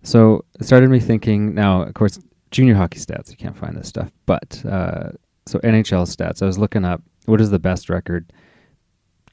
So 0.03 0.45
it 0.59 0.65
started 0.65 0.89
me 0.89 0.99
thinking. 1.01 1.55
Now, 1.55 1.83
of 1.83 1.93
course, 1.95 2.19
junior 2.51 2.75
hockey 2.75 2.99
stats. 2.99 3.31
You 3.31 3.37
can't 3.37 3.57
find 3.57 3.77
this 3.77 3.89
stuff, 3.89 4.11
but 4.25 4.63
uh, 4.65 5.11
so 5.47 5.59
NHL 5.61 6.07
stats. 6.07 6.43
I 6.43 6.47
was 6.47 6.59
looking 6.59 6.85
up 6.85 7.03
what 7.27 7.41
is 7.41 7.51
the 7.51 7.59
best 7.59 7.89
record 7.89 8.33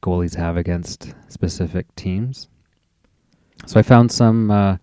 goalies 0.02 0.36
have 0.36 0.58
against 0.58 1.14
specific 1.28 1.94
teams. 1.96 2.48
So 3.66 3.80
I 3.80 3.84
found 3.84 4.12
some 4.12 4.52
uh, 4.52 4.78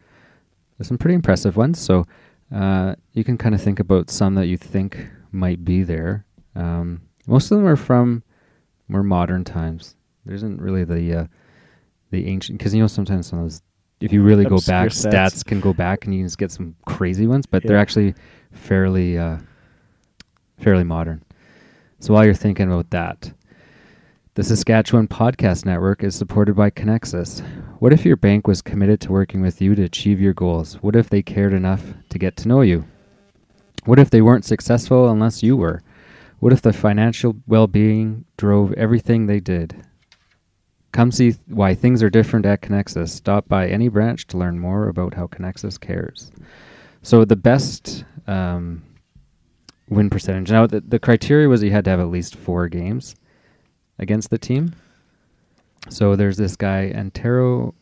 some 0.82 0.98
pretty 0.98 1.14
impressive 1.14 1.56
ones. 1.56 1.78
So 1.78 2.04
uh, 2.54 2.94
you 3.12 3.24
can 3.24 3.38
kind 3.38 3.54
of 3.54 3.62
think 3.62 3.80
about 3.80 4.10
some 4.10 4.34
that 4.34 4.46
you 4.46 4.56
think 4.56 5.06
might 5.32 5.64
be 5.64 5.82
there. 5.82 6.26
Um, 6.54 7.02
most 7.26 7.50
of 7.50 7.58
them 7.58 7.66
are 7.66 7.76
from 7.76 8.22
more 8.88 9.02
modern 9.02 9.44
times. 9.44 9.96
There 10.24 10.34
isn't 10.34 10.60
really 10.60 10.84
the 10.84 11.20
uh, 11.20 11.26
the 12.10 12.26
ancient 12.26 12.58
because 12.58 12.74
you 12.74 12.80
know 12.80 12.86
sometimes 12.86 13.26
some 13.26 13.38
of 13.38 13.44
those 13.46 13.62
if 14.00 14.12
you 14.12 14.22
really 14.22 14.44
go 14.44 14.58
back, 14.66 14.88
stats. 14.88 15.06
stats. 15.06 15.44
can 15.44 15.60
go 15.60 15.72
back 15.72 16.04
and 16.04 16.14
you 16.14 16.20
can 16.20 16.26
just 16.26 16.38
get 16.38 16.50
some 16.50 16.74
crazy 16.86 17.26
ones, 17.26 17.46
but 17.46 17.62
they're 17.62 17.78
actually 17.78 18.14
fairly 18.52 19.16
uh, 19.16 19.38
fairly 20.58 20.84
modern. 20.84 21.22
So 22.00 22.14
while 22.14 22.24
you're 22.24 22.34
thinking 22.34 22.70
about 22.70 22.90
that, 22.90 23.32
the 24.34 24.42
Saskatchewan 24.42 25.06
Podcast 25.06 25.64
Network 25.64 26.02
is 26.02 26.16
supported 26.16 26.56
by 26.56 26.68
Connexus. 26.70 27.40
What 27.78 27.92
if 27.92 28.04
your 28.04 28.16
bank 28.16 28.48
was 28.48 28.62
committed 28.62 29.00
to 29.02 29.12
working 29.12 29.40
with 29.40 29.62
you 29.62 29.74
to 29.76 29.82
achieve 29.84 30.20
your 30.20 30.32
goals? 30.32 30.74
What 30.82 30.96
if 30.96 31.08
they 31.08 31.22
cared 31.22 31.52
enough 31.52 31.82
to 32.08 32.18
get 32.18 32.36
to 32.38 32.48
know 32.48 32.60
you? 32.60 32.84
What 33.84 33.98
if 33.98 34.10
they 34.10 34.22
weren't 34.22 34.44
successful 34.44 35.08
unless 35.08 35.42
you 35.42 35.56
were? 35.56 35.82
What 36.40 36.52
if 36.52 36.62
the 36.62 36.72
financial 36.72 37.36
well 37.46 37.66
being 37.66 38.24
drove 38.36 38.72
everything 38.72 39.26
they 39.26 39.40
did? 39.40 39.86
Come 40.92 41.12
see 41.12 41.36
why 41.46 41.74
things 41.74 42.02
are 42.02 42.10
different 42.10 42.44
at 42.44 42.60
Connexus. 42.60 43.10
Stop 43.10 43.48
by 43.48 43.68
any 43.68 43.88
branch 43.88 44.26
to 44.28 44.36
learn 44.36 44.58
more 44.58 44.88
about 44.88 45.14
how 45.14 45.26
Connexus 45.26 45.78
cares. 45.78 46.32
So 47.02 47.24
the 47.24 47.36
best 47.36 48.04
um, 48.26 48.82
win 49.88 50.10
percentage. 50.10 50.50
Now 50.50 50.66
the, 50.66 50.80
the 50.80 50.98
criteria 50.98 51.48
was 51.48 51.62
you 51.62 51.70
had 51.70 51.84
to 51.84 51.90
have 51.90 52.00
at 52.00 52.08
least 52.08 52.36
four 52.36 52.68
games 52.68 53.14
against 53.98 54.30
the 54.30 54.38
team. 54.38 54.74
So 55.88 56.16
there's 56.16 56.36
this 56.36 56.56
guy 56.56 56.90
Antero 56.94 57.74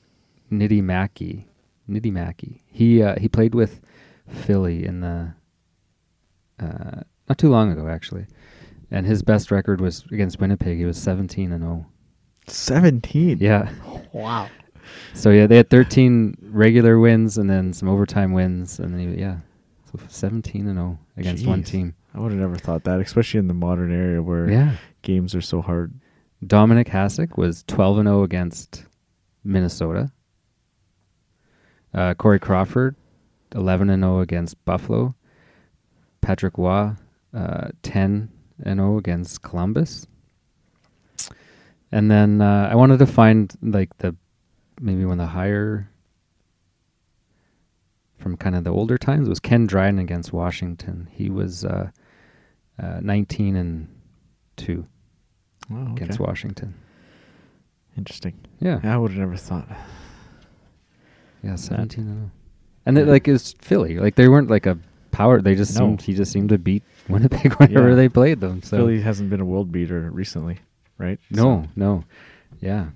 Niittymaki. 0.51 1.45
Niittymaki. 1.89 2.61
He 2.67 3.03
uh, 3.03 3.19
he 3.19 3.29
played 3.29 3.55
with 3.55 3.81
Philly 4.29 4.85
in 4.85 5.01
the 5.01 5.35
uh, 6.61 7.01
not 7.29 7.39
too 7.39 7.49
long 7.51 7.71
ago 7.73 7.89
actually, 7.89 8.27
and 8.91 9.07
his 9.07 9.23
best 9.23 9.51
record 9.51 9.81
was 9.81 10.05
against 10.13 10.41
Winnipeg. 10.41 10.79
He 10.79 10.85
was 10.85 10.97
17 11.01 11.53
and 11.53 11.63
0. 11.63 11.87
Seventeen. 12.49 13.39
Yeah. 13.41 13.71
Wow. 14.13 14.49
So 15.15 15.31
yeah, 15.31 15.47
they 15.47 15.57
had 15.57 15.71
13 15.71 16.37
regular 16.51 16.99
wins 16.99 17.39
and 17.39 17.49
then 17.49 17.73
some 17.73 17.89
overtime 17.89 18.33
wins, 18.33 18.79
and 18.79 18.93
then 18.93 19.15
he- 19.15 19.21
yeah, 19.21 19.39
so 19.91 19.99
17 20.09 20.67
and 20.67 20.77
0 20.77 20.99
against 21.17 21.47
one 21.47 21.63
team. 21.63 21.95
I 22.15 22.21
would 22.21 22.33
have 22.33 22.41
never 22.41 22.57
thought 22.57 22.85
that, 22.85 23.01
especially 23.01 23.39
in 23.39 23.49
the 23.49 23.55
modern 23.55 23.91
era 23.93 24.23
where 24.23 24.51
Yeah. 24.51 24.77
games 25.03 25.35
are 25.35 25.41
so 25.41 25.63
hard. 25.63 25.95
Dominik 26.45 26.89
Hasek 26.89 27.37
was 27.37 27.63
12 27.65 27.99
and 27.99 28.07
0 28.09 28.23
against 28.23 28.85
Minnesota. 29.45 30.11
Uh, 31.95 32.15
Corey 32.15 32.39
Crawford, 32.39 32.97
11 33.55 33.91
and 33.91 34.03
0 34.03 34.21
against 34.21 34.63
Buffalo. 34.65 35.15
Patrick 36.21 36.57
Roy, 36.57 36.93
uh, 37.35 37.69
10 37.83 38.29
and 38.65 38.79
0 38.79 38.97
against 38.99 39.43
Columbus. 39.43 40.07
And 41.91 42.11
then 42.11 42.41
uh, 42.41 42.69
I 42.71 42.75
wanted 42.75 42.99
to 43.01 43.07
find 43.07 43.53
like 43.63 43.97
the 43.99 44.17
maybe 44.81 45.05
one 45.05 45.21
of 45.21 45.27
the 45.27 45.33
higher 45.33 45.91
from 48.23 48.37
kind 48.37 48.55
of 48.55 48.65
the 48.65 48.71
older 48.71 48.97
times 48.97 49.29
was 49.29 49.41
Ken 49.41 49.67
Dryden 49.67 49.99
against 49.99 50.33
Washington. 50.33 51.09
He 51.11 51.29
was 51.29 51.65
uh, 51.65 51.91
uh, 52.83 53.01
19 53.03 53.57
and 53.57 53.89
2 54.57 54.85
Oh, 55.73 55.77
okay. 55.77 55.93
against 56.05 56.21
Washington. 56.21 56.75
Interesting. 57.97 58.35
Yeah. 58.61 58.81
I 58.85 58.97
would 58.97 59.11
have 59.11 59.21
never 59.21 59.37
thought. 59.37 59.69
Yeah, 61.43 61.57
seventeen 61.57 62.07
and 62.07 62.19
0. 62.19 62.31
And 62.87 62.97
they, 62.97 63.05
like 63.05 63.27
it's 63.29 63.53
Philly. 63.61 63.99
Like 63.99 64.15
they 64.15 64.29
weren't 64.29 64.49
like 64.51 64.67
a 64.67 64.79
power. 65.11 65.41
They 65.41 65.55
just 65.55 65.75
No. 65.79 65.87
seemed 65.87 66.03
he 66.03 66.15
just 66.15 66.33
seemed 66.33 66.49
to 66.51 66.59
beat 66.59 66.83
Winnipeg 67.09 67.55
whenever 67.55 67.91
Yeah. 67.91 67.95
they 67.97 68.09
played 68.09 68.41
them. 68.41 68.63
So 68.63 68.77
Philly 68.79 69.01
hasn't 69.01 69.29
been 69.31 69.41
a 69.41 69.45
world 69.45 69.73
beater 69.73 70.09
recently, 70.13 70.59
right? 70.99 71.19
no, 71.31 71.65
So- 71.65 71.69
no, 71.77 72.05
yeah. 72.61 72.87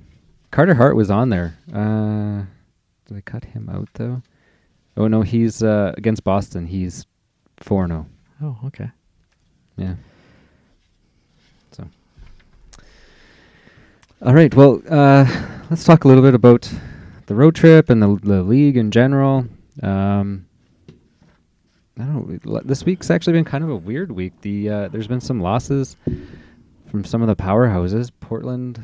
Carter 0.52 0.74
Hart 0.74 0.96
was 0.96 1.10
on 1.10 1.28
there. 1.30 1.56
Uh, 1.72 2.44
did 3.06 3.16
I 3.16 3.20
cut 3.20 3.44
him 3.46 3.68
out 3.68 3.88
though? 3.94 4.22
Oh 4.96 5.08
no, 5.08 5.22
he's 5.22 5.62
uh, 5.62 5.92
against 5.96 6.24
Boston. 6.24 6.66
He's 6.66 7.06
four 7.58 7.86
zero. 7.86 8.06
oh, 8.42 8.58
okay. 8.66 8.90
Yeah. 9.76 9.94
So, 11.72 11.86
all 14.22 14.34
right. 14.34 14.54
Well, 14.54 14.80
uh, 14.88 15.26
let's 15.70 15.84
talk 15.84 16.04
a 16.04 16.08
little 16.08 16.22
bit 16.22 16.34
about 16.34 16.70
the 17.26 17.34
road 17.34 17.54
trip 17.54 17.90
and 17.90 18.02
the 18.02 18.18
the 18.22 18.42
league 18.42 18.76
in 18.76 18.90
general. 18.90 19.46
Um, 19.82 20.46
I 21.98 22.04
don't 22.04 22.44
know. 22.44 22.60
This 22.64 22.84
week's 22.84 23.10
actually 23.10 23.34
been 23.34 23.44
kind 23.44 23.64
of 23.64 23.70
a 23.70 23.76
weird 23.76 24.12
week. 24.12 24.40
The 24.40 24.70
uh, 24.70 24.88
there's 24.88 25.08
been 25.08 25.20
some 25.20 25.40
losses 25.40 25.96
from 26.90 27.04
some 27.04 27.20
of 27.20 27.28
the 27.28 27.36
powerhouses. 27.36 28.10
Portland 28.20 28.82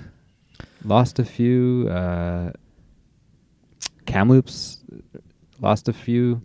lost 0.84 1.18
a 1.18 1.24
few. 1.24 1.88
Uh, 1.88 2.52
Kamloops 4.04 4.82
lost 5.62 5.88
a 5.88 5.92
few. 5.92 6.42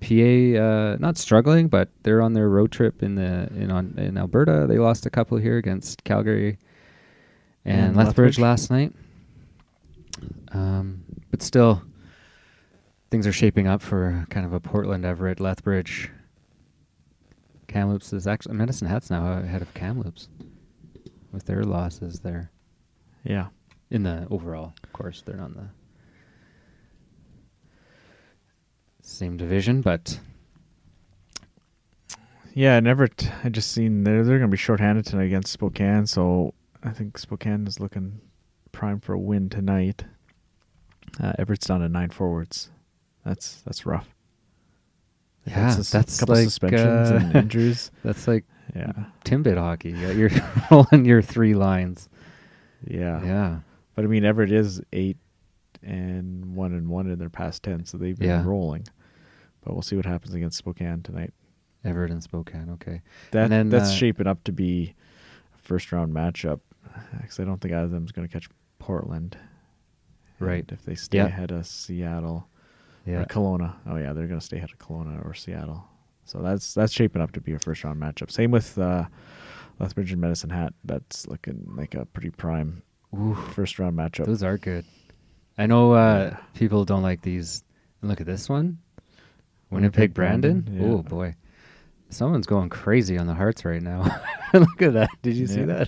PA 0.00 0.14
uh, 0.14 0.96
not 1.00 1.16
struggling, 1.16 1.68
but 1.68 1.88
they're 2.02 2.20
on 2.20 2.34
their 2.34 2.50
road 2.50 2.70
trip 2.70 3.02
in 3.02 3.14
the 3.14 3.48
in 3.54 3.70
on 3.70 3.94
in 3.98 4.18
Alberta. 4.18 4.66
They 4.68 4.78
lost 4.78 5.06
a 5.06 5.10
couple 5.10 5.38
here 5.38 5.56
against 5.56 6.04
Calgary 6.04 6.58
and, 7.64 7.88
And 7.88 7.96
Lethbridge, 7.96 8.38
Lethbridge. 8.38 8.38
last 8.38 8.70
night. 8.70 8.92
Um, 10.52 11.02
but 11.30 11.42
still, 11.42 11.82
things 13.10 13.26
are 13.26 13.32
shaping 13.32 13.66
up 13.66 13.80
for 13.82 14.26
kind 14.30 14.44
of 14.44 14.52
a 14.52 14.60
Portland, 14.60 15.04
Everett, 15.06 15.40
Lethbridge. 15.40 16.10
Kamloops 17.68 18.12
is 18.12 18.26
actually 18.26 18.54
Medicine 18.54 18.88
Hat's 18.88 19.10
now 19.10 19.38
ahead 19.40 19.60
of 19.62 19.72
Kamloops 19.74 20.28
with 21.32 21.44
their 21.46 21.64
losses 21.64 22.20
there 22.20 22.50
Yeah. 23.24 23.46
in 23.90 24.02
the 24.04 24.26
overall. 24.30 24.72
Of 24.84 24.92
course, 24.92 25.22
they're 25.26 25.36
not 25.36 25.48
in 25.50 25.54
the 25.54 25.68
same 29.08 29.36
division, 29.36 29.80
but 29.82 30.18
Yeah, 32.54 32.76
and 32.76 32.86
Everett, 32.88 33.30
I 33.44 33.48
just 33.50 33.70
seen 33.72 34.04
they're 34.04 34.24
they're 34.24 34.38
gonna 34.38 34.48
be 34.50 34.56
shorthanded 34.56 35.04
tonight 35.06 35.24
against 35.24 35.52
Spokane, 35.52 36.06
so 36.06 36.54
I 36.82 36.90
think 36.90 37.18
Spokane 37.18 37.66
is 37.66 37.80
looking 37.80 38.20
prime 38.72 39.00
for 39.00 39.12
a 39.12 39.18
win 39.18 39.48
tonight. 39.48 40.04
Uh, 41.20 41.32
Everett's 41.38 41.66
down 41.66 41.80
to 41.80 41.88
nine 41.88 42.10
forwards. 42.10 42.70
That's 43.24 43.60
that's 43.62 43.86
rough. 43.86 44.08
Yeah, 45.46 45.74
that's 45.76 46.18
couple 46.18 46.34
like, 46.34 46.44
suspensions 46.44 47.10
uh, 47.10 47.20
and 47.22 47.36
injuries. 47.44 47.90
that's 48.02 48.26
like 48.26 48.44
Yeah, 48.74 48.92
Timbit 49.24 49.56
hockey. 49.56 49.92
Got- 49.92 50.16
You're 50.16 50.30
rolling 50.70 51.04
your 51.04 51.22
three 51.22 51.54
lines. 51.54 52.08
yeah, 52.86 53.22
Yeah. 53.24 53.58
But 53.94 54.04
I 54.04 54.08
mean, 54.08 54.24
Everett 54.24 54.50
is 54.52 54.82
eight 54.92 55.16
and 55.86 56.54
one 56.56 56.72
and 56.72 56.88
one 56.88 57.08
in 57.08 57.18
their 57.18 57.30
past 57.30 57.62
ten, 57.62 57.84
so 57.84 57.96
they've 57.96 58.18
been 58.18 58.28
Yeah. 58.28 58.44
rolling. 58.44 58.86
But 59.62 59.72
we'll 59.72 59.82
see 59.82 59.96
what 59.96 60.06
happens 60.06 60.34
against 60.34 60.58
Spokane 60.58 61.02
tonight. 61.02 61.32
Everett 61.84 62.10
and 62.10 62.22
Spokane. 62.22 62.68
Okay. 62.74 63.00
That 63.30 63.44
And 63.44 63.52
then, 63.52 63.68
that's 63.68 63.90
uh, 63.90 63.94
shaping 63.94 64.26
up 64.26 64.42
to 64.44 64.52
be 64.52 64.94
a 65.54 65.58
first 65.58 65.92
round 65.92 66.12
matchup. 66.14 66.60
Because 67.20 67.38
I 67.40 67.44
don't 67.44 67.60
think 67.60 67.74
either 67.74 67.84
of 67.84 67.90
them 67.90 68.04
is 68.04 68.12
going 68.12 68.26
to 68.26 68.32
catch 68.32 68.48
Portland. 68.78 69.36
Right. 70.40 70.60
And 70.68 70.72
if 70.72 70.84
they 70.84 70.94
stay 70.94 71.18
Yeah. 71.18 71.26
ahead 71.26 71.50
of 71.50 71.66
Seattle 71.66 72.48
Yeah. 73.04 73.22
or 73.22 73.24
Kelowna, 73.26 73.74
oh 73.86 73.96
yeah, 73.96 74.12
they're 74.12 74.26
going 74.28 74.40
to 74.40 74.44
stay 74.44 74.56
ahead 74.58 74.70
of 74.72 74.78
Kelowna 74.78 75.24
or 75.24 75.34
Seattle. 75.34 75.84
So 76.24 76.42
that's 76.42 76.74
that's 76.74 76.92
shaping 76.92 77.22
up 77.22 77.32
to 77.32 77.40
be 77.40 77.52
a 77.52 77.58
first 77.58 77.84
round 77.84 78.00
matchup. 78.00 78.30
Same 78.30 78.50
with 78.50 78.78
uh, 78.78 79.06
Lethbridge 79.78 80.10
and 80.12 80.20
Medicine 80.20 80.50
Hat. 80.50 80.74
That's 80.84 81.26
looking 81.28 81.68
like 81.76 81.94
a 81.94 82.04
pretty 82.06 82.30
prime 82.30 82.82
Ooh, 83.14 83.34
first 83.54 83.78
round 83.78 83.96
matchup. 83.96 84.26
those 84.26 84.42
are 84.42 84.58
good. 84.58 84.84
I 85.58 85.66
know 85.66 85.92
uh, 85.92 86.30
Yeah. 86.32 86.38
people 86.54 86.84
don't 86.84 87.02
like 87.02 87.22
these. 87.22 87.64
And 88.02 88.10
look 88.10 88.20
at 88.20 88.26
this 88.26 88.48
one. 88.48 88.78
Winnipeg 89.70 90.14
Brandon. 90.14 90.60
Brandon, 90.60 90.90
Oh 90.90 91.02
boy. 91.02 91.34
Someone's 92.10 92.46
going 92.46 92.68
crazy 92.68 93.18
on 93.18 93.26
the 93.26 93.34
hearts 93.34 93.64
right 93.64 93.82
now. 93.82 94.02
look 94.54 94.80
at 94.82 94.92
that. 94.92 95.10
Did 95.22 95.34
you 95.36 95.46
see 95.46 95.60
Yeah. 95.60 95.84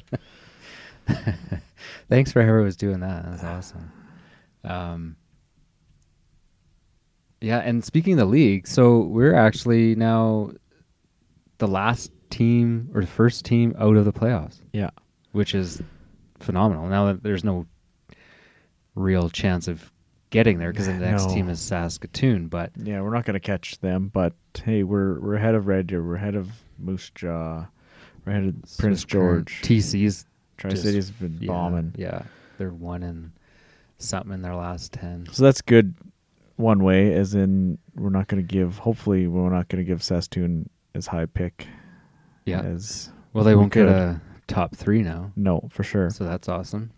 that? 1.07 1.61
Thanks 2.09 2.33
for 2.33 2.43
whoever 2.43 2.63
was 2.63 2.77
doing 2.77 3.01
that. 3.01 3.25
That's 3.25 3.45
awesome. 3.45 3.93
Um, 4.65 5.17
yeah, 7.41 7.59
and 7.59 7.85
speaking 7.85 8.15
of 8.15 8.19
the 8.19 8.25
league, 8.27 8.67
so 8.67 9.01
we're 9.01 9.35
actually 9.35 9.95
now 9.95 10.51
the 11.59 11.69
last 11.69 12.11
team 12.31 12.91
or 12.95 13.03
the 13.03 13.07
first 13.07 13.45
team 13.45 13.75
out 13.79 13.97
of 13.97 14.05
the 14.05 14.13
playoffs, 14.13 14.61
yeah. 14.73 14.91
which 15.33 15.55
is 15.55 15.81
phenomenal. 16.41 16.87
Now 16.89 17.07
that 17.07 17.23
there's 17.23 17.45
no 17.45 17.67
real 18.99 19.31
chance 19.31 19.69
of 19.69 19.91
getting 20.31 20.59
there 20.59 20.71
because 20.73 20.87
the 20.87 20.93
next 20.95 21.27
No. 21.27 21.35
team 21.35 21.49
is 21.49 21.61
Saskatoon, 21.61 22.49
but 22.49 22.73
Yeah, 22.77 23.01
we're 23.01 23.15
not 23.15 23.25
going 23.25 23.35
to 23.35 23.41
catch 23.41 23.79
them, 23.81 24.11
but 24.13 24.35
hey, 24.63 24.83
we're 24.83 25.19
we're 25.21 25.35
ahead 25.37 25.55
of 25.55 25.67
Red 25.67 25.87
Deer, 25.87 26.03
we're 26.03 26.17
ahead 26.17 26.35
of 26.35 26.51
Moose 26.79 27.11
Jaw, 27.15 27.67
we're 28.25 28.33
ahead 28.33 28.45
of 28.45 28.77
Prince 28.79 29.05
George. 29.05 29.61
TC's 29.63 30.27
Tri 30.59 30.75
City's 30.75 31.11
been 31.11 31.39
yeah, 31.41 31.47
bombing. 31.47 31.95
Yeah, 31.97 32.23
they're 32.59 32.71
one 32.73 33.03
in 33.03 33.33
something 33.99 34.33
in 34.33 34.43
their 34.43 34.57
last 34.57 34.93
ten. 34.93 35.27
So 35.33 35.45
that's 35.45 35.63
good 35.63 35.95
one 36.57 36.83
way, 36.83 37.13
as 37.15 37.35
in 37.35 37.79
we're 37.95 38.11
not 38.11 38.27
going 38.27 38.45
to 38.45 38.47
give. 38.47 38.79
Hopefully, 38.79 39.29
we're 39.29 39.49
not 39.51 39.69
going 39.69 39.83
to 39.83 39.89
give 39.89 40.03
Saskatoon 40.03 40.69
as 40.95 41.07
high 41.07 41.27
pick. 41.27 41.67
Yeah. 42.45 42.61
As 42.63 43.11
Well, 43.33 43.45
they 43.45 43.55
we 43.55 43.61
won't 43.61 43.73
get 43.73 43.87
a 43.87 44.21
top 44.49 44.75
three 44.75 45.03
now, 45.03 45.31
no 45.37 45.69
for 45.71 45.85
sure. 45.85 46.11
so 46.11 46.25
that's 46.25 46.49
awesome. 46.49 46.91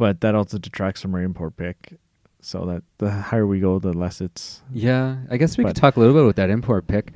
But 0.00 0.22
that 0.22 0.34
also 0.34 0.56
detracts 0.56 1.02
from 1.02 1.14
our 1.14 1.20
import 1.20 1.58
pick. 1.58 1.98
So 2.40 2.64
that 2.64 2.82
the 2.96 3.10
higher 3.10 3.46
we 3.46 3.60
go, 3.60 3.78
the 3.78 3.92
less 3.92 4.22
it's. 4.22 4.62
Yeah, 4.72 5.18
I 5.30 5.36
guess 5.36 5.58
we 5.58 5.64
could 5.64 5.76
talk 5.76 5.96
a 5.96 6.00
little 6.00 6.14
bit 6.14 6.24
with 6.24 6.36
that 6.36 6.48
import 6.48 6.86
pick. 6.86 7.12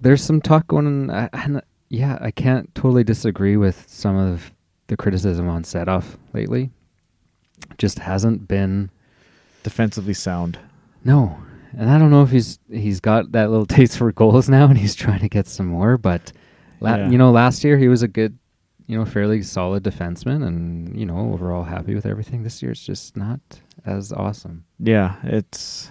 There's 0.00 0.20
some 0.20 0.40
talk 0.40 0.66
going. 0.66 1.10
I, 1.12 1.28
I, 1.32 1.60
yeah, 1.90 2.18
I 2.20 2.32
can't 2.32 2.74
totally 2.74 3.04
disagree 3.04 3.56
with 3.56 3.84
some 3.88 4.16
of 4.16 4.52
the 4.88 4.96
criticism 4.96 5.48
on 5.48 5.62
Setoff 5.62 6.16
lately. 6.32 6.70
Just 7.78 8.00
hasn't 8.00 8.48
been 8.48 8.90
defensively 9.62 10.14
sound. 10.14 10.58
no, 11.04 11.38
and 11.78 11.88
I 11.88 11.98
don't 11.98 12.10
know 12.10 12.24
if 12.24 12.30
he's 12.30 12.58
he's 12.68 12.98
got 12.98 13.30
that 13.30 13.50
little 13.50 13.66
taste 13.78 13.96
for 13.96 14.10
goals 14.10 14.48
now, 14.48 14.64
and 14.66 14.76
he's 14.76 14.96
trying 14.96 15.20
to 15.20 15.28
get 15.28 15.46
some 15.46 15.66
more. 15.66 15.98
But 15.98 16.32
la- 16.80 16.96
Yeah. 16.96 17.10
you 17.10 17.16
know, 17.16 17.30
last 17.30 17.62
year 17.62 17.78
he 17.78 17.86
was 17.86 18.02
a 18.02 18.08
good, 18.08 18.36
you 18.86 18.98
know, 18.98 19.04
fairly 19.04 19.42
solid 19.42 19.82
defenseman, 19.82 20.46
and 20.46 20.98
you 20.98 21.06
know, 21.06 21.32
overall 21.32 21.64
happy 21.64 21.94
with 21.94 22.06
everything. 22.06 22.42
This 22.42 22.62
year 22.62 22.72
it's 22.72 22.84
just 22.84 23.16
not 23.16 23.40
as 23.86 24.12
awesome. 24.12 24.64
Yeah, 24.78 25.16
it's. 25.22 25.90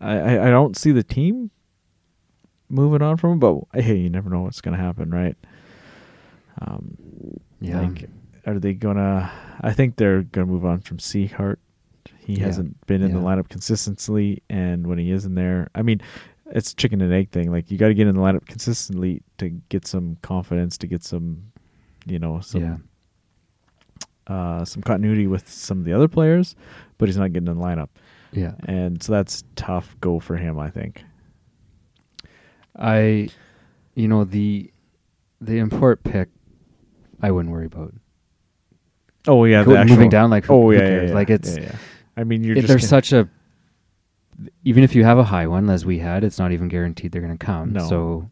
I, 0.00 0.16
I 0.18 0.46
I 0.46 0.50
don't 0.50 0.76
see 0.76 0.92
the 0.92 1.02
team 1.02 1.50
moving 2.68 3.02
on 3.02 3.16
from 3.16 3.32
him, 3.32 3.38
but 3.40 3.60
hey, 3.82 3.96
you 3.96 4.08
never 4.08 4.30
know 4.30 4.42
what's 4.42 4.60
going 4.60 4.76
to 4.76 4.82
happen, 4.82 5.10
right? 5.10 5.36
Um, 6.60 6.96
Yeah, 7.60 7.80
Like, 7.82 8.08
are 8.46 8.58
they 8.58 8.74
gonna? 8.74 9.30
I 9.60 9.72
think 9.72 9.96
they're 9.96 10.22
gonna 10.22 10.46
move 10.46 10.64
on 10.64 10.80
from 10.80 10.98
Seahart. 10.98 11.56
He 12.18 12.34
Yeah. 12.34 12.44
hasn't 12.44 12.86
been 12.86 13.02
in 13.02 13.12
the 13.12 13.20
lineup 13.20 13.48
consistently, 13.48 14.42
and 14.48 14.86
when 14.86 14.98
he 14.98 15.10
is 15.10 15.26
in 15.26 15.34
there, 15.34 15.68
I 15.74 15.82
mean, 15.82 16.00
it's 16.50 16.74
chicken 16.74 17.00
and 17.00 17.12
egg 17.12 17.30
thing. 17.30 17.50
Like 17.50 17.70
you 17.70 17.78
got 17.78 17.88
to 17.88 17.94
get 17.94 18.06
in 18.06 18.14
the 18.14 18.20
lineup 18.20 18.46
consistently 18.46 19.22
to 19.38 19.50
get 19.68 19.86
some 19.86 20.16
confidence, 20.22 20.76
to 20.78 20.86
get 20.86 21.02
some, 21.04 21.42
you 22.06 22.18
know, 22.18 22.40
some 22.40 22.62
yeah. 24.28 24.34
uh, 24.34 24.64
some 24.64 24.82
continuity 24.82 25.26
with 25.26 25.48
some 25.48 25.78
of 25.78 25.84
the 25.84 25.92
other 25.92 26.08
players, 26.08 26.56
but 26.98 27.08
he's 27.08 27.16
not 27.16 27.32
getting 27.32 27.48
in 27.48 27.56
the 27.56 27.62
lineup, 27.62 27.88
Yeah. 28.32 28.52
and 28.64 29.02
so 29.02 29.12
that's 29.12 29.44
tough 29.56 29.96
go 30.00 30.18
for 30.20 30.36
him. 30.36 30.58
I 30.58 30.70
think. 30.70 31.04
I, 32.78 33.28
you 33.94 34.08
know 34.08 34.24
the, 34.24 34.70
the 35.40 35.58
import 35.58 36.02
pick, 36.04 36.28
I 37.20 37.30
wouldn't 37.30 37.52
worry 37.52 37.66
about. 37.66 37.92
Oh 39.26 39.44
yeah, 39.44 39.64
Go- 39.64 39.72
the 39.72 39.78
actual, 39.78 39.96
moving 39.96 40.08
down, 40.10 40.30
like, 40.30 40.48
oh 40.48 40.70
yeah, 40.70 40.78
yeah, 40.80 41.02
yeah, 41.08 41.12
Like, 41.14 41.30
it's- 41.30 41.58
yeah. 41.58 41.76
I 42.16 42.24
mean, 42.24 42.44
you're 42.44 42.54
just 42.56 42.68
there's 42.68 42.88
such 42.88 43.12
a, 43.12 43.28
even 44.64 44.84
if 44.84 44.94
you 44.94 45.04
have 45.04 45.18
a 45.18 45.24
high 45.24 45.46
one, 45.46 45.68
as 45.70 45.84
we 45.84 45.98
had, 45.98 46.24
it's 46.24 46.38
not 46.38 46.52
even 46.52 46.68
guaranteed 46.68 47.12
they're 47.12 47.22
going 47.22 47.36
to 47.36 47.44
come. 47.44 47.72
No. 47.72 47.88
So 47.88 48.30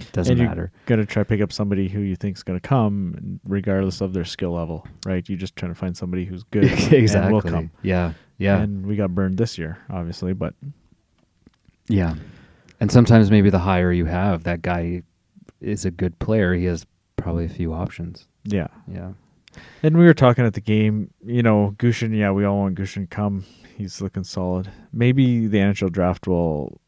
it 0.00 0.12
doesn't 0.12 0.38
and 0.38 0.48
matter. 0.48 0.72
You're 0.72 0.96
gonna 0.96 1.06
try 1.06 1.22
to 1.22 1.28
pick 1.28 1.40
up 1.40 1.52
somebody 1.52 1.88
who 1.88 2.00
you 2.00 2.16
think's 2.16 2.42
gonna 2.42 2.60
come, 2.60 3.40
regardless 3.44 4.00
of 4.00 4.12
their 4.12 4.24
skill 4.24 4.52
level, 4.52 4.86
right? 5.04 5.26
You're 5.28 5.38
just 5.38 5.56
trying 5.56 5.72
to 5.72 5.78
find 5.78 5.96
somebody 5.96 6.24
who's 6.24 6.42
good 6.44 6.64
exactly. 6.64 7.08
and 7.14 7.32
will 7.32 7.42
come. 7.42 7.70
Yeah. 7.82 8.12
Yeah. 8.38 8.60
And 8.60 8.86
we 8.86 8.96
got 8.96 9.14
burned 9.14 9.36
this 9.36 9.58
year, 9.58 9.78
obviously, 9.90 10.32
but 10.32 10.54
yeah. 11.88 12.14
And 12.80 12.90
sometimes 12.90 13.30
maybe 13.30 13.50
the 13.50 13.58
higher 13.58 13.92
you 13.92 14.06
have, 14.06 14.44
that 14.44 14.62
guy 14.62 15.02
is 15.60 15.84
a 15.84 15.90
good 15.90 16.18
player. 16.18 16.54
He 16.54 16.64
has 16.64 16.86
probably 17.16 17.44
a 17.44 17.50
few 17.50 17.74
options. 17.74 18.26
yeah. 18.44 18.68
Yeah. 18.88 19.12
And 19.82 19.98
we 19.98 20.04
were 20.04 20.14
talking 20.14 20.46
at 20.46 20.54
the 20.54 20.60
game, 20.60 21.10
you 21.26 21.42
know, 21.42 21.74
Gushin. 21.76 22.16
Yeah, 22.16 22.30
we 22.30 22.44
all 22.44 22.58
want 22.58 22.78
Gushin 22.78 23.02
to 23.02 23.06
come. 23.08 23.44
He's 23.80 24.02
looking 24.02 24.24
solid. 24.24 24.70
Maybe 24.92 25.46
the 25.46 25.56
NHL 25.58 25.90
draft 25.90 26.26
will 26.26 26.80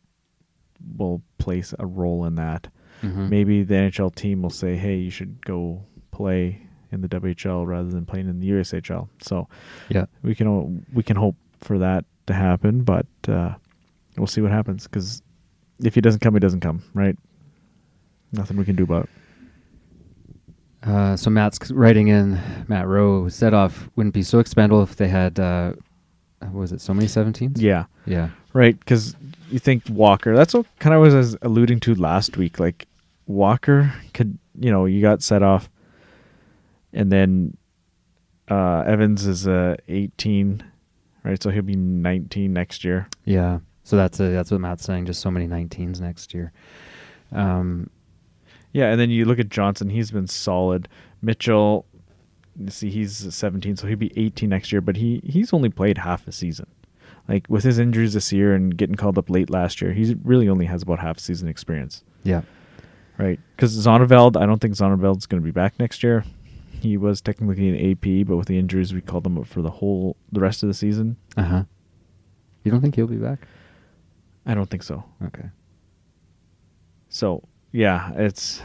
will 0.96 1.22
place 1.38 1.72
a 1.78 1.87
role 1.87 2.24
in 2.26 2.35
that. 2.35 2.68
Mhm. 3.02 3.31
Maybe 3.31 3.62
the 3.62 3.74
NHL 3.76 4.11
team 4.14 4.42
will 4.42 4.50
say, 4.50 4.76
"Hey, 4.76 4.96
you 4.98 5.11
should 5.11 5.42
go 5.44 5.85
play 6.11 6.66
in 6.90 7.00
the 7.00 7.09
WHL 7.09 7.64
rather 7.66 7.88
than 7.88 8.05
playing 8.05 8.28
in 8.28 8.40
the 8.40 8.46
USHL." 8.48 9.09
So 9.22 9.48
Yeah. 9.88 10.05
we 10.22 10.35
can 10.35 10.85
we 10.92 11.02
can 11.02 11.16
hope 11.16 11.37
for 11.61 11.78
that 11.78 12.05
to 12.26 12.35
happen, 12.35 12.83
but 12.85 13.07
uh, 13.26 13.55
we'll 14.18 14.26
see 14.26 14.42
what 14.42 14.50
happens. 14.50 14.85
Because 14.87 15.22
if 15.83 15.94
he 15.94 16.00
doesn't 16.02 16.20
come, 16.20 16.35
he 16.35 16.40
doesn't 16.40 16.61
come, 16.61 16.83
right? 16.92 17.16
Nothing 18.33 18.57
we 18.59 18.64
can 18.66 18.76
do 18.76 18.85
about 18.85 19.05
it. 19.05 19.11
Uh, 20.83 21.16
so 21.16 21.31
Matt's 21.31 21.70
writing 21.70 22.09
in 22.09 22.38
Matt 22.68 22.87
Rowe 22.87 23.28
set 23.28 23.55
off 23.55 23.88
wouldn't 23.96 24.14
be 24.14 24.22
so 24.22 24.40
expendable 24.40 24.83
if 24.83 24.96
they 24.96 25.09
had 25.09 25.38
uh, 25.38 25.72
was 26.52 26.72
it 26.72 26.81
so 26.81 26.92
many 26.94 27.07
17s? 27.07 27.52
Yeah, 27.61 27.85
Yeah. 28.07 28.31
right. 28.52 28.78
Because 28.78 29.14
you 29.50 29.59
think 29.59 29.85
Walker. 29.90 30.35
That's 30.35 30.55
what 30.55 30.66
kind 30.78 30.94
of 30.94 31.00
was 31.02 31.37
alluding 31.42 31.81
to 31.81 31.94
last 31.94 32.37
week. 32.37 32.59
Like 32.59 32.87
Walker 33.26 33.92
could, 34.14 34.38
you 34.59 34.70
know, 34.70 34.87
you 34.87 35.00
got 35.02 35.22
set 35.22 35.42
off, 35.42 35.68
and 36.92 37.11
then 37.12 37.57
uh, 38.48 38.81
Evans 38.87 39.26
is 39.26 39.46
uh, 39.46 39.76
18, 39.88 40.62
right? 41.24 41.42
So 41.42 41.50
he'll 41.50 41.62
be 41.62 41.76
19 41.76 42.52
next 42.52 42.85
year. 42.85 43.07
Yeah. 43.24 43.61
So 43.85 43.96
that's 43.96 44.20
a, 44.20 44.28
that's 44.31 44.50
what 44.50 44.61
Matt's 44.61 44.85
saying. 44.85 45.07
Just 45.07 45.20
so 45.20 45.31
many 45.31 45.46
19s 45.46 46.00
next 46.00 46.35
year. 46.35 46.52
Um, 47.33 47.88
Yeah, 48.72 48.90
and 48.90 49.00
then 49.00 49.11
you 49.11 49.24
look 49.24 49.38
at 49.38 49.48
Johnson; 49.48 49.90
he's 49.90 50.11
been 50.11 50.26
solid. 50.28 50.88
Mitchell, 51.20 51.85
see, 52.69 52.91
he's 52.91 53.35
17, 53.35 53.77
so 53.77 53.87
he'll 53.87 53.97
be 53.97 54.12
18 54.17 54.49
next 54.49 54.73
year. 54.73 54.81
But 54.81 54.97
he 54.97 55.21
he's 55.25 55.53
only 55.53 55.69
played 55.69 55.99
half 55.99 56.27
a 56.27 56.33
season. 56.33 56.67
Like 57.29 57.47
with 57.49 57.65
his 57.65 57.79
injuries 57.79 58.15
this 58.15 58.33
year 58.33 58.55
and 58.55 58.77
getting 58.77 58.97
called 58.97 59.17
up 59.17 59.31
late 59.31 59.49
last 59.49 59.81
year, 59.81 59.93
he 59.93 60.17
really 60.25 60.49
only 60.49 60.67
has 60.67 60.83
about 60.83 60.99
half 60.99 61.19
a 61.19 61.21
season 61.21 61.49
experience, 61.49 62.03
yeah. 62.25 62.43
right? 63.17 63.38
Because 63.55 63.77
Zonneveld, 63.77 64.41
I 64.41 64.45
don't 64.45 64.61
think 64.61 64.75
Zonneveld's 64.75 65.27
going 65.27 65.41
to 65.41 65.45
be 65.45 65.53
back 65.53 65.79
next 65.79 66.03
year. 66.03 66.25
He 66.73 66.97
was 66.97 67.21
technically 67.21 67.69
an 67.69 67.93
AP, 67.93 68.27
but 68.27 68.37
with 68.37 68.49
the 68.49 68.59
injuries, 68.59 68.93
we 68.93 69.01
called 69.01 69.25
him 69.25 69.38
up 69.38 69.47
for 69.47 69.62
the 69.62 69.71
whole 69.71 70.17
the 70.33 70.41
rest 70.41 70.65
of 70.65 70.69
the 70.69 70.75
season. 70.75 71.17
Uh 71.37 71.43
huh. 71.43 71.65
You 72.65 72.73
don't 72.73 72.81
think 72.81 72.97
he'll 72.97 73.07
be 73.07 73.17
back? 73.17 73.47
I 74.45 74.55
don't 74.55 74.69
think 74.69 74.83
so. 74.83 75.05
Okay. 75.27 75.49
So 77.09 77.45
yeah, 77.71 78.12
it's 78.17 78.61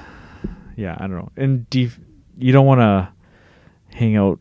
yeah, 0.75 0.95
I 0.99 1.01
don't 1.01 1.17
know. 1.17 1.31
And 1.37 1.69
def- 1.69 1.99
you 2.37 2.51
don't 2.51 2.65
want 2.65 2.79
to 2.81 3.09
hang 3.89 4.15
out 4.15 4.39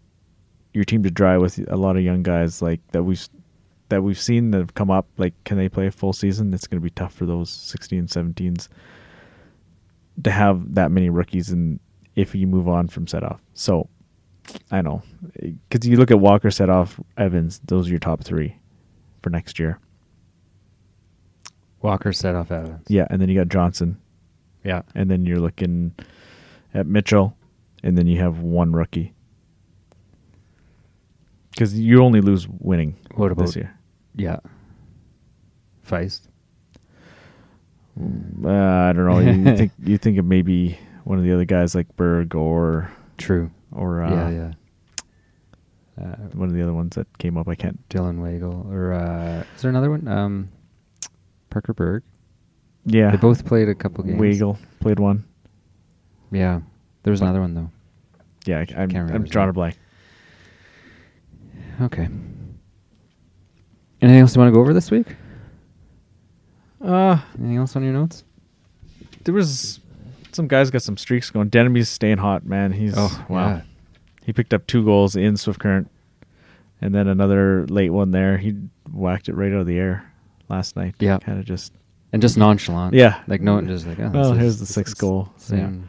your 0.73 0.85
team 0.85 1.03
to 1.03 1.11
dry 1.11 1.39
with 1.39 1.59
a 1.71 1.77
lot 1.77 1.97
of 1.97 2.03
young 2.03 2.23
guys 2.23 2.61
like 2.61 2.81
that 2.93 3.03
we've 3.03 3.29
that 3.89 4.03
we've 4.03 4.21
seen 4.21 4.51
that 4.51 4.59
have 4.59 4.75
come 4.75 4.91
up. 4.91 5.07
Like, 5.17 5.33
can 5.45 5.57
they 5.57 5.69
play 5.69 5.87
a 5.87 5.91
full 5.91 6.13
season? 6.13 6.53
It's 6.53 6.67
going 6.67 6.81
to 6.81 6.85
be 6.85 6.91
tough 6.91 7.15
for 7.15 7.25
those 7.25 7.51
16, 7.51 8.09
17s 8.09 8.69
to 10.25 10.31
have 10.31 10.75
that 10.75 10.91
many 10.91 11.09
rookies. 11.09 11.51
And 11.51 11.79
if 12.17 12.35
you 12.35 12.47
move 12.47 12.69
on 12.69 12.89
from 12.89 13.07
set 13.07 13.23
off, 13.23 13.41
so 13.55 13.89
I 14.71 14.83
know 14.83 15.03
because 15.69 15.89
you 15.89 15.97
look 15.97 16.11
at 16.11 16.21
Walker, 16.21 16.51
set 16.51 16.71
off, 16.71 17.01
Evans. 17.17 17.61
Those 17.65 17.87
are 17.87 17.91
your 17.91 17.99
top 17.99 18.23
three 18.23 18.57
for 19.23 19.31
next 19.31 19.59
year. 19.59 19.79
Walker 21.83 22.13
set 22.13 22.35
off 22.35 22.51
Evans. 22.51 22.87
Yeah, 22.89 23.07
and 23.11 23.21
then 23.21 23.29
you 23.29 23.37
got 23.37 23.49
Johnson. 23.49 23.99
Yeah. 24.65 24.83
and 24.97 25.09
then 25.09 25.25
you're 25.25 25.39
looking 25.39 25.95
at 26.75 26.87
Mitchell, 26.87 27.37
and 27.85 27.97
then 27.97 28.09
you 28.09 28.19
have 28.19 28.41
one 28.41 28.73
rookie. 28.73 29.13
Because 31.57 31.79
you 31.79 32.03
only 32.03 32.21
lose 32.21 32.47
winning 32.61 32.97
What 33.14 33.33
about- 33.33 33.47
this 33.47 33.57
year. 33.57 33.75
Yeah. 34.14 34.40
Feist. 35.88 36.29
Uh, 37.99 38.49
I 38.51 38.92
don't 38.92 39.07
know. 39.07 39.19
You 39.21 39.57
think 39.57 39.73
you 39.83 39.97
think 39.99 40.19
of 40.19 40.27
maybe 40.27 40.79
one 41.05 41.19
of 41.19 41.25
the 41.25 41.33
other 41.33 41.47
guys 41.47 41.75
like 41.75 41.95
Berg 41.97 42.35
or 42.35 42.90
True. 43.16 43.51
or 43.73 44.03
uh, 44.03 44.11
yeah, 44.11 44.31
yeah. 44.31 44.53
Uh, 46.05 46.16
one 46.35 46.49
of 46.49 46.55
the 46.55 46.62
other 46.62 46.75
ones 46.75 46.95
that 46.97 47.07
came 47.19 47.38
up. 47.38 47.49
I 47.49 47.55
can't. 47.55 47.88
Dylan 47.88 48.19
Weigel 48.19 48.71
or 48.71 48.92
uh, 48.92 49.45
is 49.55 49.62
there 49.62 49.71
another 49.71 49.90
one? 49.90 50.07
Um, 50.09 50.49
Parker 51.49 51.73
Berg. 51.73 52.03
Yeah, 52.85 53.11
They 53.11 53.16
both 53.16 53.47
played 53.47 53.69
a 53.71 53.75
couple 53.75 54.05
games. 54.05 54.21
Weigel 54.21 54.59
played 54.81 54.99
one. 55.01 55.25
Yeah. 56.31 56.61
There 57.03 57.11
was 57.11 57.21
another 57.23 57.40
one 57.40 57.55
though. 57.55 57.71
Yeah, 58.45 58.59
I, 58.59 58.61
I'm, 58.61 58.66
Can't 58.66 58.92
remember 58.92 59.14
I'm 59.14 59.23
his 59.23 59.31
drawing 59.31 59.49
a 59.51 59.53
blank. 59.55 59.77
Okay. 61.83 62.09
Anything 64.03 64.21
else 64.21 64.35
you 64.35 64.40
want 64.40 64.49
to 64.51 64.55
go 64.55 64.61
over 64.61 64.75
this 64.75 64.90
week? 64.90 65.14
Uh, 66.83 67.19
Anything 67.38 67.57
else 67.57 67.75
on 67.77 67.83
your 67.83 67.92
notes? 67.92 68.25
there 69.25 69.35
was 69.35 69.81
some 70.33 70.47
guys 70.47 70.71
got 70.71 70.83
some 70.83 70.97
streaks 70.97 71.31
going. 71.31 71.49
Denomie's 71.49 71.88
staying 71.88 72.19
hot, 72.19 72.45
man. 72.47 72.71
He's 72.73 72.95
Oh, 72.97 73.25
wow. 73.29 73.49
yeah. 73.49 73.62
He 74.25 74.33
picked 74.33 74.55
up 74.55 74.66
two 74.66 74.85
goals 74.85 75.16
in 75.16 75.37
Swift 75.37 75.59
Current, 75.59 75.90
and 76.81 76.95
then 76.95 77.09
another 77.09 77.66
late 77.66 77.90
one 77.90 78.11
there. 78.12 78.37
He 78.38 78.55
whacked 78.92 79.29
it 79.29 79.35
right 79.35 79.53
out 79.53 79.61
of 79.61 79.66
the 79.66 79.79
air 79.79 80.12
last 80.49 80.77
night. 80.77 80.95
Yeah. 81.01 81.19
kind 81.19 81.38
of 81.38 81.45
just. 81.45 81.73
And 82.12 82.23
just 82.23 82.37
nonchalant. 82.38 82.95
Yeah. 82.95 83.21
Like 83.27 83.40
no 83.40 83.55
one 83.55 83.66
just 83.66 83.87
like, 83.87 83.99
oh, 83.99 84.11
Well, 84.14 84.33
this 84.33 84.40
here's 84.40 84.57
the 84.59 84.64
this 84.64 84.75
sixth 84.75 84.92
is 84.95 85.01
goal. 85.01 85.33
Same. 85.38 85.88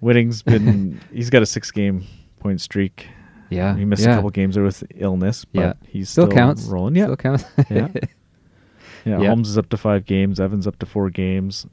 Whitting's 0.00 0.42
been. 0.42 1.00
he's 1.12 1.28
got 1.30 1.42
a 1.42 1.46
six 1.46 1.70
game 1.70 2.06
point 2.40 2.60
streak. 2.60 3.08
Yeah. 3.54 3.76
he 3.76 3.84
missed 3.84 4.04
yeah. 4.04 4.12
a 4.12 4.16
couple 4.16 4.30
games 4.30 4.54
there 4.54 4.64
with 4.64 4.82
illness, 4.96 5.44
but 5.44 5.60
Yeah. 5.60 5.72
he's 5.86 6.08
Still 6.10 6.26
still, 6.26 6.36
counts. 6.36 6.64
rolling. 6.64 6.96
Yeah, 6.96 7.04
Still 7.06 7.16
counts. 7.16 7.44
Yeah. 7.70 7.88
yeah. 9.04 9.16
Holmes 9.28 9.48
is 9.48 9.58
up 9.58 9.68
to 9.70 9.76
five 9.76 10.04
games. 10.04 10.38
Evans 10.40 10.66
up 10.66 10.78
to 10.78 10.86
four 10.86 11.10
games. 11.10 11.66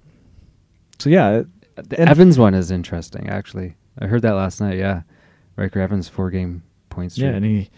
So 0.99 1.09
yeah, 1.09 1.43
The 1.75 1.99
Evans 1.99 2.37
one 2.39 2.53
is 2.53 2.71
interesting, 2.71 3.29
actually. 3.29 3.75
I 3.99 4.07
heard 4.07 4.21
that 4.23 4.33
last 4.33 4.59
night. 4.61 4.77
Yeah, 4.77 5.03
Ryker 5.55 5.79
Evans 5.79 6.07
four 6.09 6.29
game 6.31 6.63
points. 6.89 7.17
Yeah, 7.17 7.29
and 7.29 7.45
he 7.45 7.69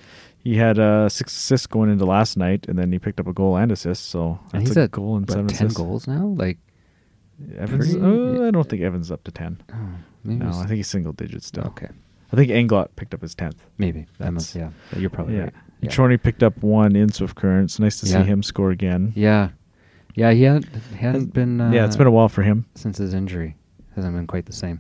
he 0.43 0.55
had 0.57 0.79
uh, 0.79 1.07
six 1.09 1.35
assists 1.35 1.67
going 1.67 1.89
into 1.91 2.05
last 2.05 2.37
night, 2.37 2.65
and 2.67 2.77
then 2.79 2.91
he 2.91 2.97
picked 2.99 3.19
up 3.19 3.27
a 3.27 3.33
goal 3.33 3.55
and 3.57 3.71
assist. 3.71 4.05
So 4.09 4.39
that's 4.51 4.67
he's 4.69 4.77
a 4.77 4.83
at 4.83 4.91
goal 4.91 5.17
and 5.17 5.27
what, 5.27 5.33
seven 5.35 5.47
ten 5.47 5.67
assists. 5.67 5.77
goals 5.77 6.07
now. 6.07 6.25
Like, 6.27 6.57
Evans, 7.57 7.91
Pretty- 7.95 8.01
uh, 8.05 8.47
I 8.47 8.51
don't 8.51 8.67
think 8.69 8.81
Evans 8.81 9.07
is 9.07 9.11
up 9.11 9.23
to 9.25 9.31
ten. 9.31 9.61
oh, 9.73 9.89
No, 10.23 10.47
I 10.49 10.65
think 10.65 10.77
he's 10.77 10.87
single 10.87 11.13
digits 11.13 11.47
still. 11.47 11.65
okay, 11.65 11.89
I 12.31 12.35
think 12.35 12.49
Englot 12.51 12.89
picked 12.95 13.13
up 13.13 13.21
his 13.21 13.35
tenth. 13.35 13.61
maybe 13.77 14.05
that 14.19 14.31
must. 14.31 14.55
Yeah, 14.55 14.69
you're 14.95 15.09
probably 15.09 15.35
yeah, 15.35 15.43
right. 15.43 15.53
yeah. 15.81 15.89
Chorney 15.89 16.17
picked 16.17 16.43
up 16.43 16.61
one 16.63 16.95
in 16.95 17.11
Swift 17.11 17.35
Current. 17.35 17.65
It's 17.65 17.79
nice 17.79 17.99
to 18.01 18.07
Yeah. 18.07 18.21
see 18.23 18.27
him 18.29 18.41
score 18.43 18.71
again. 18.71 19.11
Yeah, 19.15 19.49
yeah. 20.15 20.31
He 20.31 20.43
had 20.43 20.65
he 20.91 20.97
hadn't 20.97 21.33
been. 21.33 21.59
Uh, 21.59 21.71
yeah, 21.71 21.85
it's 21.85 21.97
been 21.97 22.07
a 22.07 22.11
while 22.11 22.29
for 22.29 22.41
him. 22.43 22.65
since 22.75 22.97
his 22.97 23.13
injury. 23.13 23.55
Hasn't 23.95 24.15
been 24.15 24.27
quite 24.27 24.45
the 24.45 24.53
same. 24.53 24.79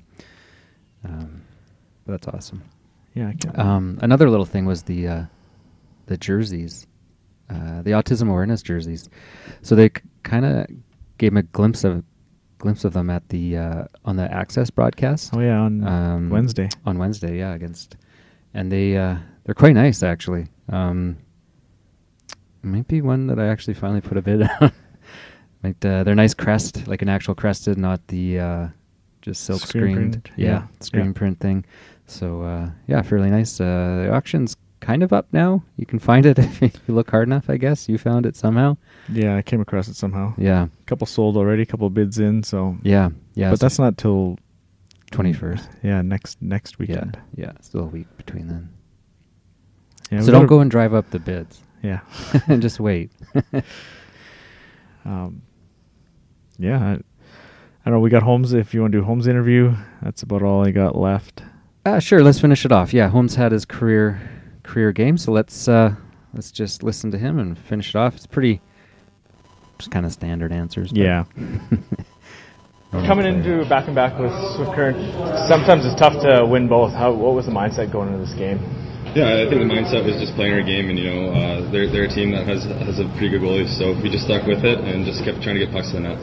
Um, 1.03 1.41
but 2.05 2.13
that's 2.13 2.27
awesome. 2.27 2.63
Yeah, 3.13 3.33
Um, 3.55 3.99
another 4.01 4.29
little 4.29 4.45
thing 4.45 4.65
was 4.65 4.83
the 4.83 5.07
uh, 5.07 5.25
the 6.05 6.15
jerseys, 6.17 6.87
uh, 7.49 7.81
the 7.81 7.91
autism 7.91 8.29
awareness 8.29 8.61
jerseys. 8.61 9.09
So 9.61 9.75
they 9.75 9.89
c- 9.89 9.95
kind 10.23 10.45
of 10.45 10.67
gave 11.17 11.33
him 11.33 11.37
a 11.37 11.43
glimpse 11.43 11.83
of 11.83 12.03
glimpse 12.61 12.85
of 12.85 12.93
them 12.93 13.09
at 13.09 13.27
the 13.29 13.57
uh, 13.57 13.83
on 14.05 14.15
the 14.15 14.31
Access 14.31 14.69
broadcast. 14.69 15.33
oh 15.35 15.39
yeah, 15.41 15.59
on 15.59 15.85
um, 15.85 16.29
Wednesday. 16.29 16.69
On 16.85 16.97
Wednesday, 16.97 17.37
yeah, 17.39 17.53
against, 17.53 17.97
and 18.53 18.71
they 18.71 18.95
uh, 18.95 19.17
they're 19.43 19.55
quite 19.55 19.73
nice 19.73 20.03
actually. 20.03 20.47
Um, 20.69 21.17
might 22.63 22.87
be 22.87 23.01
one 23.01 23.27
that 23.27 23.39
I 23.39 23.47
actually 23.47 23.73
finally 23.73 24.01
put 24.01 24.17
a 24.17 24.21
bid 24.21 24.43
on. 24.61 24.71
like 25.63 25.83
uh, 25.83 26.03
they're 26.03 26.15
nice 26.15 26.33
crest, 26.33 26.87
like 26.87 27.01
an 27.01 27.09
actual 27.09 27.35
crested, 27.35 27.77
not 27.77 28.07
the 28.07 28.39
uh, 28.39 28.67
just 29.21 29.43
silk 29.43 29.61
Screen 29.61 29.93
screened, 29.93 30.23
print, 30.23 30.29
yeah, 30.37 30.47
yeah, 30.47 30.67
screen 30.79 31.07
yeah. 31.07 31.13
print 31.13 31.39
thing. 31.39 31.65
So 32.05 32.43
uh, 32.43 32.69
yeah, 32.87 33.01
fairly 33.01 33.29
nice. 33.29 33.59
Uh, 33.59 34.03
the 34.05 34.13
auction's 34.13 34.55
kind 34.81 35.01
of 35.03 35.13
up 35.13 35.27
now. 35.31 35.63
You 35.77 35.85
can 35.85 35.99
find 35.99 36.25
it 36.25 36.37
if 36.61 36.61
you 36.61 36.71
look 36.87 37.09
hard 37.09 37.27
enough. 37.27 37.49
I 37.49 37.55
guess 37.57 37.87
you 37.87 37.97
found 37.97 38.25
it 38.25 38.35
somehow. 38.35 38.75
Yeah, 39.07 39.37
I 39.37 39.41
came 39.41 39.61
across 39.61 39.87
it 39.87 39.95
somehow. 39.95 40.33
Yeah, 40.37 40.65
A 40.65 40.85
couple 40.85 41.07
sold 41.07 41.37
already, 41.37 41.61
a 41.63 41.65
couple 41.65 41.89
bids 41.89 42.19
in. 42.19 42.43
So 42.43 42.75
yeah, 42.83 43.09
yeah. 43.35 43.49
but 43.51 43.59
that's 43.59 43.79
not 43.79 43.97
till 43.97 44.37
twenty 45.11 45.31
first. 45.33 45.69
Yeah, 45.83 46.01
next 46.01 46.41
next 46.41 46.77
weekend. 46.79 47.17
yeah. 47.35 47.53
Still 47.61 47.81
a 47.81 47.85
week 47.85 48.07
between 48.17 48.47
then. 48.47 48.69
Yeah, 50.11 50.21
so 50.21 50.31
don't 50.31 50.47
go 50.47 50.59
and 50.59 50.69
drive 50.69 50.93
up 50.93 51.09
the 51.11 51.19
bids. 51.19 51.61
Yeah. 51.81 52.01
and 52.47 52.61
just 52.67 52.79
wait. 52.79 53.11
Um, 55.05 55.41
yeah, 56.59 56.77
I, 56.77 56.91
I 56.91 56.97
don't 57.85 57.93
know. 57.95 57.99
We 57.99 58.09
got 58.09 58.21
Holmes. 58.23 58.53
If 58.53 58.73
you 58.73 58.81
want 58.81 58.91
to 58.93 58.99
do 58.99 59.03
Holmes 59.03 59.27
interview, 59.27 59.75
that's 60.01 60.21
about 60.21 60.43
all 60.43 60.65
I 60.65 60.71
got 60.71 60.95
left. 60.95 61.41
Uh, 61.85 61.99
sure, 61.99 62.23
let's 62.23 62.39
finish 62.39 62.65
it 62.65 62.71
off. 62.71 62.93
Yeah, 62.93 63.09
Holmes 63.09 63.33
had 63.35 63.51
his 63.51 63.65
career 63.65 64.21
career 64.63 64.91
game, 64.91 65.17
so 65.17 65.31
let's 65.31 65.67
uh, 65.67 65.95
let's 66.33 66.51
just 66.51 66.83
listen 66.83 67.11
to 67.11 67.17
him 67.17 67.39
and 67.39 67.57
finish 67.57 67.89
it 67.89 67.95
off. 67.95 68.15
It's 68.15 68.27
pretty, 68.27 68.61
just 69.77 69.91
kind 69.91 70.05
of 70.05 70.11
standard 70.11 70.51
answers. 70.51 70.91
Yeah, 70.93 71.25
Coming 72.91 73.23
into 73.23 73.63
back 73.71 73.87
and 73.87 73.95
back 73.95 74.19
with 74.19 74.35
Swift 74.59 74.75
Current, 74.75 74.99
sometimes 75.47 75.87
it's 75.87 75.95
tough 75.95 76.19
to 76.27 76.43
win 76.43 76.67
both. 76.67 76.91
How, 76.91 77.15
what 77.15 77.39
was 77.39 77.47
the 77.47 77.55
mindset 77.55 77.87
going 77.87 78.11
into 78.11 78.19
this 78.19 78.35
game? 78.35 78.59
Yeah, 79.15 79.31
I 79.31 79.47
think 79.47 79.63
the 79.63 79.71
mindset 79.71 80.03
was 80.03 80.19
just 80.19 80.35
playing 80.35 80.51
our 80.51 80.59
game, 80.59 80.91
and 80.91 80.99
you 80.99 81.07
know, 81.07 81.31
uh, 81.31 81.71
they're 81.71 81.87
they're 81.87 82.07
a 82.07 82.11
team 82.11 82.35
that 82.35 82.43
has 82.51 82.67
has 82.67 82.99
a 82.99 83.07
pretty 83.15 83.31
good 83.31 83.39
goalie, 83.39 83.63
so 83.79 83.95
we 84.03 84.11
just 84.11 84.27
stuck 84.27 84.43
with 84.43 84.67
it 84.67 84.83
and 84.83 85.07
just 85.07 85.23
kept 85.23 85.39
trying 85.39 85.55
to 85.55 85.63
get 85.63 85.71
pucks 85.71 85.95
to 85.95 86.03
the 86.03 86.03
net. 86.03 86.19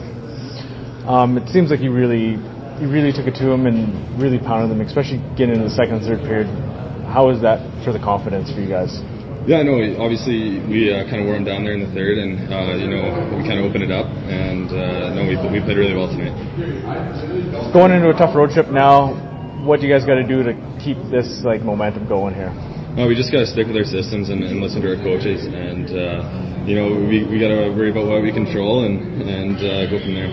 Um, 1.09 1.41
it 1.41 1.49
seems 1.49 1.73
like 1.73 1.81
you 1.81 1.89
really, 1.89 2.37
you 2.77 2.85
really 2.85 3.09
took 3.09 3.25
it 3.25 3.33
to 3.41 3.49
them 3.49 3.65
and 3.65 3.89
really 4.21 4.37
pounded 4.37 4.69
them, 4.69 4.77
especially 4.85 5.17
getting 5.33 5.57
into 5.57 5.65
the 5.65 5.73
second 5.73 6.01
and 6.01 6.05
third 6.05 6.21
period. 6.21 6.45
How 7.09 7.25
was 7.25 7.41
that 7.41 7.57
for 7.83 7.91
the 7.91 7.97
confidence 7.97 8.53
for 8.53 8.61
you 8.61 8.69
guys? 8.69 8.93
Yeah, 9.49 9.65
no, 9.65 9.81
obviously 9.97 10.61
we 10.69 10.93
uh, 10.93 11.09
kind 11.09 11.23
of 11.23 11.25
wore 11.25 11.33
them 11.33 11.47
down 11.47 11.65
there 11.65 11.73
in 11.73 11.81
the 11.81 11.89
third, 11.89 12.21
and 12.21 12.37
uh, 12.53 12.77
you 12.77 12.85
know, 12.85 13.01
we 13.33 13.41
kind 13.41 13.57
of 13.57 13.65
opened 13.65 13.81
it 13.81 13.89
up, 13.89 14.05
and 14.29 14.69
uh, 14.69 15.17
no, 15.17 15.25
we 15.25 15.33
we 15.49 15.57
played 15.65 15.73
really 15.73 15.97
well 15.97 16.05
tonight. 16.05 16.37
Going 17.73 17.89
into 17.89 18.13
a 18.13 18.17
tough 18.17 18.37
road 18.37 18.53
trip 18.53 18.69
now, 18.69 19.17
what 19.65 19.81
do 19.81 19.87
you 19.87 19.91
guys 19.93 20.05
got 20.05 20.21
to 20.21 20.27
do 20.27 20.45
to 20.45 20.53
keep 20.77 21.01
this 21.09 21.41
like 21.41 21.65
momentum 21.65 22.05
going 22.05 22.37
here? 22.37 22.53
No, 22.93 23.09
we 23.09 23.17
just 23.17 23.33
got 23.33 23.41
to 23.41 23.49
stick 23.49 23.65
with 23.65 23.77
our 23.79 23.89
systems 23.89 24.29
and, 24.29 24.45
and 24.45 24.61
listen 24.61 24.85
to 24.85 24.93
our 24.93 25.01
coaches, 25.01 25.49
and 25.49 25.89
uh, 25.89 26.21
you 26.69 26.77
know 26.77 26.93
we, 26.93 27.25
we 27.25 27.41
got 27.41 27.49
to 27.49 27.73
worry 27.73 27.89
about 27.89 28.05
what 28.05 28.21
we 28.21 28.29
control 28.29 28.85
and 28.85 29.01
and 29.23 29.57
uh, 29.57 29.89
go 29.89 29.97
from 29.97 30.13
there. 30.13 30.29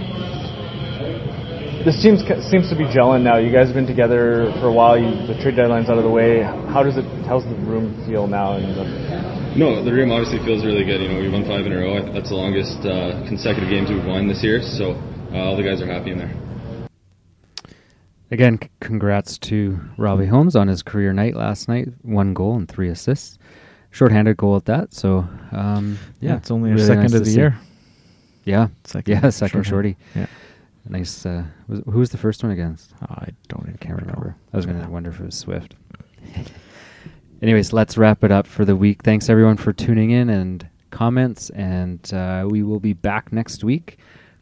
This 1.87 2.03
team 2.03 2.19
seems 2.19 2.69
to 2.69 2.75
be 2.75 2.83
gelling 2.83 3.23
now. 3.23 3.39
You 3.39 3.53
guys 3.53 3.69
have 3.69 3.77
been 3.77 3.87
together 3.87 4.51
for 4.59 4.67
a 4.67 4.73
while. 4.73 4.99
You, 4.99 5.07
the 5.31 5.39
trade 5.41 5.55
deadline's 5.55 5.89
out 5.89 5.99
of 5.99 6.03
the 6.03 6.11
way. 6.11 6.43
How 6.43 6.83
does 6.83 6.97
it? 6.97 7.05
How's 7.31 7.45
the 7.45 7.55
room 7.63 7.95
feel 8.11 8.27
now? 8.27 8.59
The 8.59 9.55
no, 9.55 9.85
the 9.85 9.93
room 9.93 10.11
obviously 10.11 10.45
feels 10.45 10.65
really 10.65 10.83
good. 10.83 11.01
You 11.01 11.15
know, 11.15 11.21
we 11.21 11.31
won 11.31 11.47
five 11.47 11.65
in 11.65 11.71
a 11.71 11.79
row. 11.79 12.13
That's 12.13 12.31
the 12.31 12.35
longest 12.35 12.83
uh, 12.83 13.23
consecutive 13.29 13.71
games 13.71 13.89
we've 13.89 14.05
won 14.05 14.27
this 14.27 14.43
year. 14.43 14.63
So 14.63 14.99
uh, 15.31 15.39
all 15.39 15.57
the 15.57 15.63
guys 15.63 15.81
are 15.81 15.87
happy 15.87 16.11
in 16.11 16.19
there. 16.19 16.35
Again, 18.33 18.59
c- 18.61 18.69
congrats 18.81 19.39
to 19.47 19.79
Robbie 19.97 20.27
Holmes 20.27 20.57
on 20.57 20.67
his 20.67 20.83
career 20.83 21.13
night 21.13 21.37
last 21.37 21.69
night. 21.69 21.87
One 22.03 22.35
goal 22.35 22.57
and 22.57 22.69
three 22.69 22.91
assists. 22.91 23.39
Short-handed 23.93 24.37
goal 24.37 24.57
at 24.57 24.65
that. 24.65 24.93
So, 24.93 25.19
um, 25.53 26.01
yeah, 26.19 26.31
yeah, 26.33 26.37
it's 26.39 26.51
only 26.51 26.71
really 26.73 26.85
second 26.85 27.03
nice 27.03 27.15
of 27.15 27.25
the 27.25 27.31
see. 27.31 27.37
year. 27.37 27.57
Yeah, 28.43 28.69
second, 28.83 29.23
yeah, 29.23 29.31
second 29.31 29.63
shorty. 29.63 29.97
Yeah, 30.17 30.27
nice. 30.89 31.27
Uh, 31.27 31.45
was, 31.69 31.81
who 31.87 31.99
was 31.99 32.11
the 32.11 32.19
first 32.19 32.43
one 32.43 32.53
against? 32.53 32.93
Oh, 33.03 33.07
I 33.15 33.29
don't. 33.49 33.63
Even 33.63 33.75
I 33.75 33.85
can't 33.85 34.01
remember. 34.01 34.37
I 34.53 34.57
was 34.57 34.67
going 34.67 34.81
to 34.83 34.89
wonder 34.89 35.11
if 35.11 35.21
it 35.21 35.25
was 35.27 35.37
Swift. 35.37 35.75
Anyways, 37.43 37.73
let's 37.73 37.99
wrap 37.99 38.25
it 38.25 38.33
up 38.33 38.47
for 38.47 38.65
the 38.65 38.75
week. 38.75 39.03
Thanks 39.03 39.29
everyone 39.29 39.57
for 39.57 39.73
tuning 39.73 40.11
in 40.11 40.31
and 40.31 40.67
comments, 40.91 41.51
and 41.51 42.13
uh, 42.15 42.47
we 42.49 42.63
will 42.63 42.81
be 42.81 42.95
back 42.95 43.33
next 43.33 43.63
week, 43.63 43.99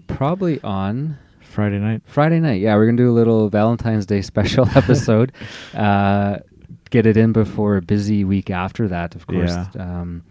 probably 0.07 0.61
on 0.63 1.19
Friday 1.41 1.79
night. 1.79 2.03
Friday 2.07 2.39
night, 2.39 2.61
yeah, 2.61 2.77
we're 2.77 2.87
gonna 2.87 2.97
do 2.97 3.11
a 3.11 3.13
little 3.13 3.49
Valentine's 3.49 4.07
Day 4.07 4.23
special 4.23 4.69
episode. 4.77 5.33
uh, 5.75 6.39
get 6.91 7.07
it 7.07 7.17
in 7.17 7.33
before 7.33 7.77
a 7.77 7.83
busy 7.83 8.23
week 8.23 8.51
after 8.51 8.87
that, 8.87 9.17
of 9.17 9.27
course. 9.27 9.51
Yeah. 9.51 9.69
Um, 9.77 10.23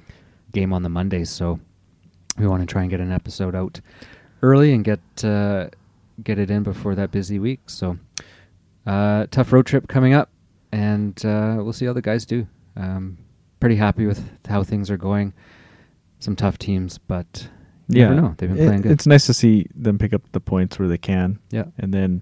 game 0.53 0.71
on 0.71 0.83
the 0.83 0.89
Monday, 0.89 1.25
so 1.25 1.59
we 2.37 2.47
want 2.47 2.61
to 2.61 2.65
try 2.65 2.81
and 2.81 2.89
get 2.89 3.01
an 3.01 3.11
episode 3.11 3.55
out 3.55 3.81
early 4.41 4.73
and 4.73 4.83
get 4.83 4.99
uh, 5.23 5.67
get 6.21 6.37
it 6.39 6.49
in 6.49 6.63
before 6.63 6.95
that 6.95 7.11
busy 7.11 7.39
week. 7.39 7.61
So, 7.67 7.97
uh, 8.85 9.27
tough 9.31 9.51
road 9.53 9.65
trip 9.65 9.87
coming 9.87 10.13
up, 10.13 10.29
and 10.71 11.23
uh, 11.25 11.55
we'll 11.57 11.73
see 11.73 11.85
how 11.85 11.93
the 11.93 12.01
guys 12.01 12.25
do. 12.25 12.47
Um, 12.75 13.17
pretty 13.59 13.75
happy 13.75 14.05
with 14.05 14.29
how 14.47 14.63
things 14.63 14.89
are 14.89 14.97
going. 14.97 15.33
Some 16.19 16.35
tough 16.35 16.57
teams, 16.57 16.97
but 16.97 17.47
yeah, 17.87 18.09
never 18.09 18.21
know. 18.21 18.35
They've 18.37 18.53
been 18.53 18.65
playing 18.67 18.81
good. 18.81 18.91
It's 18.91 19.07
nice 19.07 19.25
to 19.25 19.33
see 19.33 19.67
them 19.75 19.97
pick 19.97 20.13
up 20.13 20.21
the 20.31 20.39
points 20.39 20.79
where 20.79 20.87
they 20.87 20.97
can. 20.97 21.39
Yeah, 21.49 21.65
and 21.77 21.93
then 21.93 22.21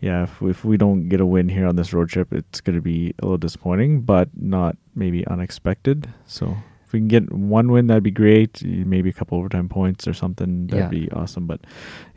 yeah, 0.00 0.24
if 0.24 0.42
if 0.42 0.64
we 0.64 0.76
don't 0.76 1.08
get 1.08 1.20
a 1.20 1.26
win 1.26 1.48
here 1.48 1.66
on 1.66 1.76
this 1.76 1.92
road 1.92 2.08
trip, 2.08 2.32
it's 2.32 2.60
going 2.60 2.76
to 2.76 2.82
be 2.82 3.14
a 3.20 3.24
little 3.24 3.38
disappointing, 3.38 4.02
but 4.02 4.28
not 4.34 4.76
maybe 4.94 5.26
unexpected. 5.26 6.08
So 6.26 6.56
if 6.90 6.94
we 6.94 6.98
can 6.98 7.06
get 7.06 7.32
one 7.32 7.70
win, 7.70 7.86
that'd 7.86 8.02
be 8.02 8.10
great. 8.10 8.64
Maybe 8.64 9.10
a 9.10 9.12
couple 9.12 9.38
overtime 9.38 9.68
points 9.68 10.08
or 10.08 10.12
something, 10.12 10.66
that'd 10.66 10.92
yeah. 10.92 11.06
be 11.06 11.08
awesome. 11.12 11.46
But 11.46 11.60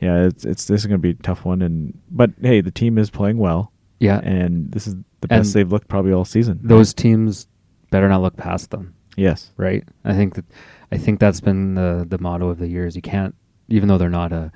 yeah, 0.02 0.26
it's 0.26 0.46
it's 0.46 0.66
this 0.66 0.82
is 0.82 0.88
going 0.88 1.00
to 1.00 1.02
be 1.02 1.12
a 1.12 1.22
tough 1.22 1.46
one. 1.46 1.62
And 1.62 1.96
but 2.10 2.32
hey, 2.42 2.60
the 2.60 2.72
team 2.72 2.98
is 2.98 3.12
playing 3.12 3.38
well. 3.38 3.72
Yeah, 4.00 4.20
and 4.22 4.72
this 4.72 4.88
is 4.88 4.96
the 5.22 5.28
best 5.28 5.46
and 5.50 5.54
they've 5.54 5.72
looked 5.72 5.90
probably 5.90 6.12
all 6.12 6.26
season. 6.26 6.60
Those 6.64 6.92
teams 6.92 7.48
better 7.92 8.10
not 8.10 8.24
look 8.24 8.36
past 8.36 8.72
them. 8.72 8.96
Yes, 9.16 9.52
right. 9.58 9.88
I 10.06 10.14
think 10.14 10.34
that 10.34 10.46
I 10.92 10.98
think 10.98 11.20
that's 11.20 11.40
been 11.40 11.76
the 11.76 12.04
the 12.10 12.18
motto 12.18 12.50
of 12.50 12.58
the 12.58 12.68
years. 12.68 12.96
You 12.96 13.04
can't, 13.04 13.36
even 13.68 13.88
though 13.88 14.00
they're 14.00 14.10
not 14.10 14.34
a 14.34 14.52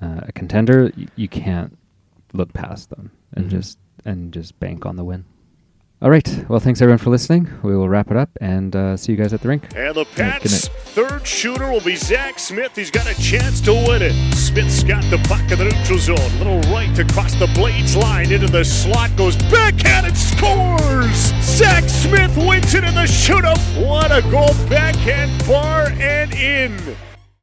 uh, 0.00 0.20
a 0.28 0.32
contender, 0.32 0.92
you, 0.94 1.08
you, 1.16 1.28
can't 1.28 1.76
look 2.34 2.52
past 2.52 2.90
them 2.90 3.10
and 3.32 3.46
mm-hmm. 3.46 3.56
just 3.56 3.80
and 4.04 4.32
just 4.32 4.60
bank 4.60 4.86
on 4.86 4.94
the 4.94 5.02
win. 5.02 5.24
All 6.02 6.10
right. 6.10 6.44
Well, 6.46 6.60
thanks 6.60 6.82
everyone 6.82 6.98
for 6.98 7.08
listening. 7.08 7.50
We 7.62 7.74
will 7.74 7.88
wrap 7.88 8.10
it 8.10 8.18
up 8.18 8.28
and 8.38 8.76
uh, 8.76 8.98
see 8.98 9.12
you 9.12 9.18
guys 9.18 9.32
at 9.32 9.40
the 9.40 9.48
rink. 9.48 9.74
And 9.74 9.94
the 9.94 10.04
Pats' 10.04 10.68
third 10.68 11.26
shooter 11.26 11.70
will 11.72 11.80
be 11.80 11.96
Zach 11.96 12.38
Smith. 12.38 12.76
He's 12.76 12.90
got 12.90 13.10
a 13.10 13.14
chance 13.18 13.62
to 13.62 13.72
win 13.72 14.02
it. 14.02 14.12
Smith's 14.34 14.84
got 14.84 15.02
the 15.04 15.16
puck 15.26 15.50
in 15.50 15.58
the 15.58 15.64
neutral 15.64 15.98
zone. 15.98 16.38
Little 16.38 16.60
right 16.70 16.98
across 16.98 17.34
the 17.36 17.46
blades 17.54 17.96
line 17.96 18.30
into 18.30 18.46
the 18.46 18.62
slot. 18.62 19.16
Goes 19.16 19.36
backhand 19.50 20.06
and 20.06 20.16
scores. 20.16 21.32
Zach 21.42 21.84
Smith 21.84 22.36
wins 22.36 22.74
it 22.74 22.84
in 22.84 22.94
the 22.94 23.04
shootout. 23.04 23.58
What 23.82 24.12
a 24.12 24.20
goal! 24.30 24.52
Backhand 24.68 25.46
bar 25.46 25.86
and 25.98 26.30
in. 26.34 26.76